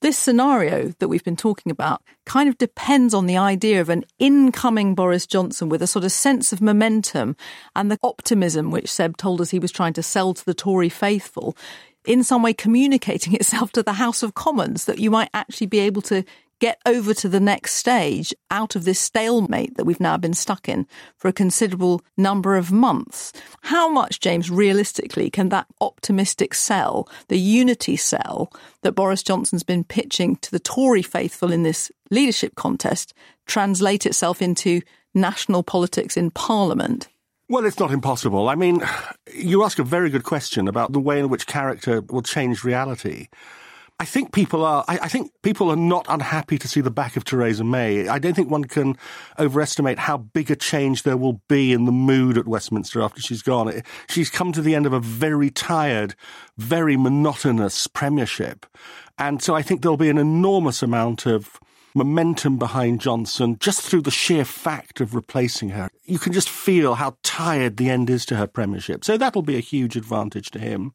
this 0.00 0.18
scenario 0.18 0.88
that 0.98 1.08
we've 1.08 1.24
been 1.24 1.36
talking 1.36 1.72
about 1.72 2.02
kind 2.26 2.48
of 2.48 2.58
depends 2.58 3.14
on 3.14 3.24
the 3.24 3.38
idea 3.38 3.80
of 3.80 3.88
an 3.88 4.04
incoming 4.18 4.94
Boris 4.94 5.26
Johnson 5.26 5.70
with 5.70 5.80
a 5.80 5.86
sort 5.86 6.04
of 6.04 6.12
sense 6.12 6.52
of 6.52 6.60
momentum 6.60 7.36
and 7.74 7.90
the 7.90 7.98
optimism 8.02 8.70
which 8.70 8.92
Seb 8.92 9.16
told 9.16 9.40
us 9.40 9.48
he 9.48 9.58
was 9.58 9.72
trying 9.72 9.94
to 9.94 10.02
sell 10.02 10.34
to 10.34 10.44
the 10.44 10.52
Tory 10.52 10.90
faithful 10.90 11.56
in 12.04 12.24
some 12.24 12.42
way 12.42 12.52
communicating 12.52 13.34
itself 13.34 13.72
to 13.72 13.82
the 13.82 13.94
House 13.94 14.22
of 14.22 14.34
Commons 14.34 14.84
that 14.84 14.98
you 14.98 15.10
might 15.10 15.30
actually 15.34 15.66
be 15.66 15.80
able 15.80 16.02
to 16.02 16.24
get 16.60 16.80
over 16.86 17.12
to 17.12 17.28
the 17.28 17.40
next 17.40 17.74
stage 17.74 18.32
out 18.50 18.76
of 18.76 18.84
this 18.84 19.00
stalemate 19.00 19.76
that 19.76 19.84
we've 19.84 20.00
now 20.00 20.16
been 20.16 20.34
stuck 20.34 20.68
in 20.68 20.86
for 21.16 21.28
a 21.28 21.32
considerable 21.32 22.00
number 22.16 22.56
of 22.56 22.72
months. 22.72 23.32
How 23.62 23.88
much, 23.88 24.20
James, 24.20 24.50
realistically, 24.50 25.30
can 25.30 25.48
that 25.50 25.66
optimistic 25.80 26.54
sell, 26.54 27.08
the 27.28 27.38
unity 27.38 27.96
sell 27.96 28.52
that 28.82 28.92
Boris 28.92 29.22
Johnson's 29.22 29.62
been 29.62 29.84
pitching 29.84 30.36
to 30.36 30.50
the 30.50 30.58
Tory 30.58 31.02
faithful 31.02 31.52
in 31.52 31.64
this 31.64 31.90
leadership 32.10 32.54
contest 32.54 33.12
translate 33.46 34.06
itself 34.06 34.40
into 34.40 34.80
national 35.12 35.62
politics 35.62 36.16
in 36.16 36.30
Parliament? 36.30 37.08
Well, 37.48 37.66
it's 37.66 37.78
not 37.78 37.90
impossible. 37.90 38.48
I 38.48 38.54
mean, 38.54 38.82
you 39.32 39.64
ask 39.64 39.78
a 39.78 39.84
very 39.84 40.08
good 40.08 40.24
question 40.24 40.66
about 40.66 40.92
the 40.92 41.00
way 41.00 41.18
in 41.18 41.28
which 41.28 41.46
character 41.46 42.00
will 42.00 42.22
change 42.22 42.64
reality. 42.64 43.28
I 44.00 44.06
think 44.06 44.32
people 44.32 44.64
are. 44.64 44.84
I, 44.88 44.98
I, 45.02 45.08
think 45.08 45.30
people 45.42 45.70
are 45.70 45.76
not 45.76 46.06
unhappy 46.08 46.58
to 46.58 46.66
see 46.66 46.80
the 46.80 46.90
back 46.90 47.16
of 47.16 47.24
Theresa 47.24 47.62
May. 47.62 48.08
I 48.08 48.18
don't 48.18 48.34
think 48.34 48.50
one 48.50 48.64
can 48.64 48.96
overestimate 49.38 50.00
how 50.00 50.16
big 50.16 50.50
a 50.50 50.56
change 50.56 51.04
there 51.04 51.16
will 51.16 51.40
be 51.48 51.72
in 51.72 51.84
the 51.84 51.92
mood 51.92 52.36
at 52.36 52.48
Westminster 52.48 53.00
after 53.02 53.20
she's 53.20 53.42
gone. 53.42 53.82
She's 54.08 54.30
come 54.30 54.50
to 54.52 54.62
the 54.62 54.74
end 54.74 54.86
of 54.86 54.92
a 54.92 54.98
very 54.98 55.48
tired, 55.48 56.16
very 56.58 56.96
monotonous 56.96 57.86
premiership, 57.86 58.66
and 59.16 59.40
so 59.40 59.54
I 59.54 59.62
think 59.62 59.82
there'll 59.82 59.96
be 59.96 60.10
an 60.10 60.18
enormous 60.18 60.82
amount 60.82 61.24
of 61.24 61.60
momentum 61.94 62.58
behind 62.58 63.00
Johnson 63.00 63.56
just 63.60 63.82
through 63.82 64.02
the 64.02 64.10
sheer 64.10 64.44
fact 64.44 65.00
of 65.00 65.14
replacing 65.14 65.70
her. 65.70 65.88
You 66.04 66.18
can 66.18 66.32
just 66.32 66.50
feel 66.50 66.96
how 66.96 67.16
tired 67.22 67.76
the 67.76 67.88
end 67.88 68.10
is 68.10 68.26
to 68.26 68.36
her 68.36 68.46
premiership. 68.46 69.04
So 69.04 69.16
that'll 69.16 69.42
be 69.42 69.56
a 69.56 69.60
huge 69.60 69.96
advantage 69.96 70.50
to 70.50 70.58
him. 70.58 70.92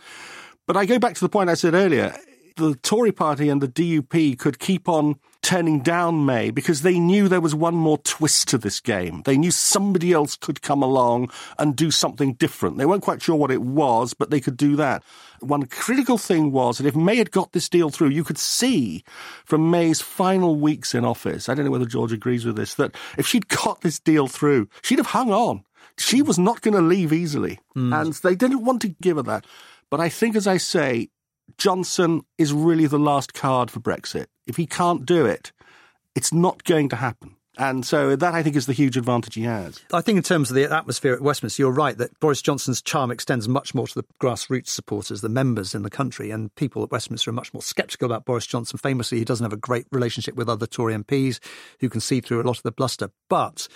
But 0.67 0.77
I 0.77 0.85
go 0.85 0.99
back 0.99 1.15
to 1.15 1.21
the 1.21 1.29
point 1.29 1.49
I 1.49 1.55
said 1.55 1.73
earlier 1.73 2.15
the 2.59 2.75
Tory 2.75 3.11
party 3.11 3.49
and 3.49 3.61
the 3.61 3.67
DUP 3.67 4.37
could 4.37 4.59
keep 4.59 4.87
on 4.89 5.15
turning 5.41 5.79
down 5.79 6.25
May 6.25 6.51
because 6.51 6.81
they 6.81 6.99
knew 6.99 7.27
there 7.27 7.41
was 7.41 7.55
one 7.55 7.75
more 7.75 7.97
twist 7.99 8.47
to 8.49 8.57
this 8.57 8.79
game. 8.79 9.21
They 9.25 9.37
knew 9.37 9.51
somebody 9.51 10.13
else 10.13 10.35
could 10.35 10.61
come 10.61 10.83
along 10.83 11.31
and 11.57 11.75
do 11.75 11.91
something 11.91 12.33
different. 12.33 12.77
They 12.77 12.85
weren't 12.85 13.03
quite 13.03 13.21
sure 13.21 13.35
what 13.35 13.51
it 13.51 13.61
was, 13.61 14.13
but 14.13 14.29
they 14.29 14.41
could 14.41 14.57
do 14.57 14.75
that. 14.75 15.03
One 15.39 15.65
critical 15.65 16.17
thing 16.17 16.51
was 16.51 16.77
that 16.77 16.87
if 16.87 16.95
May 16.95 17.15
had 17.15 17.31
got 17.31 17.53
this 17.53 17.69
deal 17.69 17.89
through, 17.89 18.09
you 18.09 18.23
could 18.23 18.37
see 18.37 19.03
from 19.45 19.71
May's 19.71 20.01
final 20.01 20.55
weeks 20.55 20.93
in 20.93 21.05
office, 21.05 21.47
I 21.47 21.53
don't 21.53 21.65
know 21.65 21.71
whether 21.71 21.85
George 21.85 22.11
agrees 22.11 22.45
with 22.45 22.55
this, 22.55 22.75
that 22.75 22.95
if 23.17 23.25
she'd 23.25 23.47
got 23.47 23.81
this 23.81 23.99
deal 23.99 24.27
through, 24.27 24.67
she'd 24.81 24.99
have 24.99 25.07
hung 25.07 25.31
on. 25.31 25.63
She 25.97 26.21
was 26.21 26.37
not 26.37 26.61
going 26.61 26.75
to 26.75 26.81
leave 26.81 27.11
easily. 27.11 27.59
Mm. 27.75 28.01
And 28.01 28.13
they 28.15 28.35
didn't 28.35 28.63
want 28.65 28.81
to 28.83 28.95
give 29.01 29.17
her 29.17 29.23
that. 29.23 29.45
But 29.89 29.99
I 29.99 30.09
think, 30.09 30.35
as 30.35 30.47
I 30.47 30.57
say, 30.57 31.09
Johnson 31.57 32.21
is 32.37 32.53
really 32.53 32.85
the 32.85 32.99
last 32.99 33.33
card 33.33 33.71
for 33.71 33.79
Brexit. 33.79 34.27
If 34.49 34.57
he 34.57 34.65
can't 34.65 35.05
do 35.05 35.25
it, 35.25 35.51
it's 36.15 36.33
not 36.33 36.63
going 36.63 36.89
to 36.89 36.95
happen. 36.95 37.35
And 37.59 37.85
so 37.85 38.15
that, 38.15 38.33
I 38.33 38.41
think, 38.41 38.55
is 38.55 38.67
the 38.67 38.73
huge 38.73 38.95
advantage 38.95 39.35
he 39.35 39.43
has. 39.43 39.83
I 39.91 39.99
think, 39.99 40.15
in 40.15 40.23
terms 40.23 40.49
of 40.49 40.55
the 40.55 40.73
atmosphere 40.73 41.13
at 41.13 41.21
Westminster, 41.21 41.61
you're 41.61 41.71
right 41.71 41.97
that 41.97 42.17
Boris 42.21 42.41
Johnson's 42.41 42.81
charm 42.81 43.11
extends 43.11 43.49
much 43.49 43.75
more 43.75 43.85
to 43.85 43.95
the 43.95 44.05
grassroots 44.21 44.69
supporters, 44.69 45.19
the 45.19 45.27
members 45.27 45.75
in 45.75 45.83
the 45.83 45.89
country, 45.89 46.31
and 46.31 46.55
people 46.55 46.83
at 46.83 46.91
Westminster 46.91 47.31
are 47.31 47.33
much 47.33 47.53
more 47.53 47.61
sceptical 47.61 48.05
about 48.05 48.23
Boris 48.23 48.47
Johnson. 48.47 48.79
Famously, 48.79 49.17
he 49.17 49.25
doesn't 49.25 49.43
have 49.43 49.51
a 49.51 49.57
great 49.57 49.87
relationship 49.91 50.35
with 50.35 50.47
other 50.47 50.65
Tory 50.65 50.95
MPs 50.95 51.39
who 51.81 51.89
can 51.89 51.99
see 51.99 52.21
through 52.21 52.41
a 52.41 52.47
lot 52.47 52.55
of 52.55 52.63
the 52.63 52.71
bluster. 52.71 53.11
But 53.29 53.67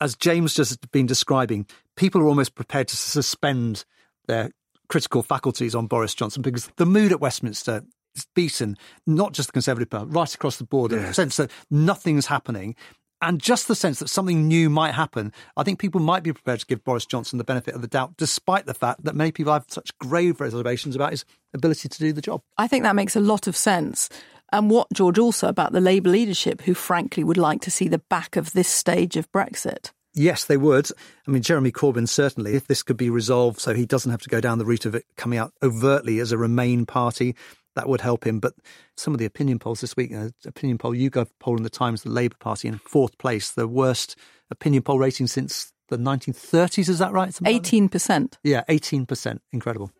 as 0.00 0.16
James 0.16 0.54
just 0.54 0.90
been 0.90 1.06
describing, 1.06 1.66
people 1.94 2.20
are 2.20 2.28
almost 2.28 2.56
prepared 2.56 2.88
to 2.88 2.96
suspend 2.96 3.84
their 4.26 4.50
critical 4.88 5.22
faculties 5.22 5.76
on 5.76 5.86
Boris 5.86 6.14
Johnson 6.14 6.42
because 6.42 6.68
the 6.76 6.86
mood 6.86 7.12
at 7.12 7.20
Westminster 7.20 7.84
beaten, 8.34 8.76
not 9.06 9.32
just 9.32 9.48
the 9.48 9.52
Conservative 9.52 9.90
Party, 9.90 10.06
right 10.06 10.34
across 10.34 10.56
the 10.56 10.64
board, 10.64 10.92
yeah. 10.92 11.06
the 11.06 11.14
sense 11.14 11.36
that 11.36 11.50
nothing's 11.70 12.26
happening. 12.26 12.74
And 13.22 13.40
just 13.40 13.66
the 13.66 13.74
sense 13.74 13.98
that 14.00 14.08
something 14.08 14.46
new 14.46 14.68
might 14.68 14.92
happen, 14.92 15.32
I 15.56 15.62
think 15.62 15.78
people 15.78 16.02
might 16.02 16.22
be 16.22 16.34
prepared 16.34 16.60
to 16.60 16.66
give 16.66 16.84
Boris 16.84 17.06
Johnson 17.06 17.38
the 17.38 17.44
benefit 17.44 17.74
of 17.74 17.80
the 17.80 17.88
doubt, 17.88 18.18
despite 18.18 18.66
the 18.66 18.74
fact 18.74 19.04
that 19.04 19.14
many 19.14 19.32
people 19.32 19.54
have 19.54 19.64
such 19.68 19.96
grave 19.98 20.38
reservations 20.38 20.94
about 20.94 21.12
his 21.12 21.24
ability 21.54 21.88
to 21.88 21.98
do 21.98 22.12
the 22.12 22.20
job. 22.20 22.42
I 22.58 22.68
think 22.68 22.82
that 22.82 22.94
makes 22.94 23.16
a 23.16 23.20
lot 23.20 23.46
of 23.46 23.56
sense. 23.56 24.10
And 24.52 24.70
what, 24.70 24.88
George, 24.92 25.18
also 25.18 25.48
about 25.48 25.72
the 25.72 25.80
Labour 25.80 26.10
leadership, 26.10 26.60
who 26.62 26.74
frankly 26.74 27.24
would 27.24 27.38
like 27.38 27.62
to 27.62 27.70
see 27.70 27.88
the 27.88 28.02
back 28.10 28.36
of 28.36 28.52
this 28.52 28.68
stage 28.68 29.16
of 29.16 29.30
Brexit? 29.32 29.92
Yes, 30.14 30.44
they 30.44 30.56
would. 30.56 30.88
I 31.26 31.30
mean, 31.30 31.42
Jeremy 31.42 31.72
Corbyn 31.72 32.08
certainly, 32.08 32.54
if 32.54 32.66
this 32.66 32.82
could 32.82 32.96
be 32.96 33.10
resolved 33.10 33.60
so 33.60 33.74
he 33.74 33.84
doesn't 33.84 34.10
have 34.10 34.22
to 34.22 34.30
go 34.30 34.40
down 34.40 34.58
the 34.58 34.64
route 34.64 34.86
of 34.86 34.94
it 34.94 35.04
coming 35.16 35.38
out 35.38 35.52
overtly 35.62 36.20
as 36.20 36.32
a 36.32 36.38
Remain 36.38 36.86
party, 36.86 37.36
that 37.76 37.88
would 37.88 38.00
help 38.00 38.26
him. 38.26 38.40
But 38.40 38.54
some 38.96 39.14
of 39.14 39.18
the 39.18 39.24
opinion 39.24 39.60
polls 39.60 39.80
this 39.80 39.96
week, 39.96 40.12
uh, 40.12 40.30
opinion 40.44 40.78
poll, 40.78 40.92
YouGov 40.92 41.28
poll 41.38 41.56
in 41.56 41.62
the 41.62 41.70
Times, 41.70 42.02
the 42.02 42.10
Labour 42.10 42.36
Party 42.40 42.66
in 42.66 42.78
fourth 42.78 43.16
place, 43.18 43.52
the 43.52 43.68
worst 43.68 44.16
opinion 44.50 44.82
poll 44.82 44.98
rating 44.98 45.28
since 45.28 45.72
the 45.88 45.96
1930s. 45.96 46.88
Is 46.88 46.98
that 46.98 47.12
right? 47.12 47.30
18%. 47.30 48.20
Like 48.20 48.30
yeah, 48.42 48.64
18%. 48.68 49.38
Incredible. 49.52 49.92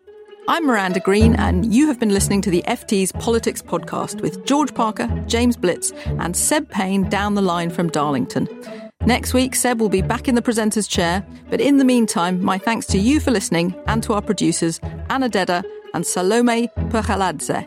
I'm 0.48 0.64
Miranda 0.64 1.00
Green, 1.00 1.34
and 1.34 1.74
you 1.74 1.88
have 1.88 1.98
been 1.98 2.10
listening 2.10 2.40
to 2.42 2.50
the 2.50 2.62
FT's 2.68 3.10
Politics 3.10 3.62
Podcast 3.62 4.20
with 4.20 4.44
George 4.44 4.72
Parker, 4.72 5.08
James 5.26 5.56
Blitz, 5.56 5.90
and 6.20 6.36
Seb 6.36 6.70
Payne 6.70 7.08
down 7.08 7.34
the 7.34 7.42
line 7.42 7.68
from 7.68 7.88
Darlington. 7.88 8.48
Next 9.04 9.34
week, 9.34 9.56
Seb 9.56 9.80
will 9.80 9.88
be 9.88 10.02
back 10.02 10.28
in 10.28 10.36
the 10.36 10.42
presenter's 10.42 10.86
chair, 10.86 11.26
but 11.50 11.60
in 11.60 11.78
the 11.78 11.84
meantime, 11.84 12.44
my 12.44 12.58
thanks 12.58 12.86
to 12.86 12.98
you 12.98 13.18
for 13.18 13.32
listening 13.32 13.74
and 13.88 14.04
to 14.04 14.14
our 14.14 14.22
producers, 14.22 14.78
Anna 15.10 15.28
Deda 15.28 15.64
and 15.96 16.06
Salome 16.06 16.68
Perhaladze. 16.90 17.64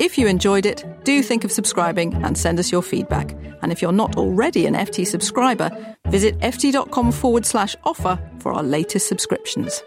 If 0.00 0.18
you 0.18 0.26
enjoyed 0.26 0.66
it, 0.66 0.82
do 1.04 1.22
think 1.22 1.44
of 1.44 1.52
subscribing 1.52 2.14
and 2.24 2.36
send 2.36 2.58
us 2.58 2.72
your 2.72 2.82
feedback. 2.82 3.36
And 3.62 3.70
if 3.70 3.80
you're 3.80 3.92
not 3.92 4.16
already 4.16 4.66
an 4.66 4.74
FT 4.74 5.06
subscriber, 5.06 5.70
visit 6.08 6.38
ft.com 6.40 7.12
forward 7.12 7.46
slash 7.46 7.76
offer 7.84 8.18
for 8.40 8.52
our 8.54 8.62
latest 8.62 9.06
subscriptions. 9.08 9.82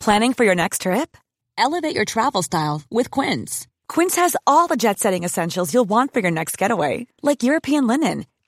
Planning 0.00 0.32
for 0.32 0.44
your 0.44 0.54
next 0.54 0.82
trip? 0.82 1.16
Elevate 1.56 1.94
your 1.94 2.06
travel 2.06 2.42
style 2.42 2.82
with 2.90 3.10
Quince. 3.10 3.68
Quince 3.86 4.16
has 4.16 4.36
all 4.46 4.66
the 4.66 4.76
jet 4.76 4.98
setting 4.98 5.24
essentials 5.24 5.74
you'll 5.74 5.88
want 5.88 6.12
for 6.12 6.20
your 6.20 6.30
next 6.30 6.56
getaway, 6.56 7.06
like 7.22 7.42
European 7.42 7.86
linen, 7.86 8.24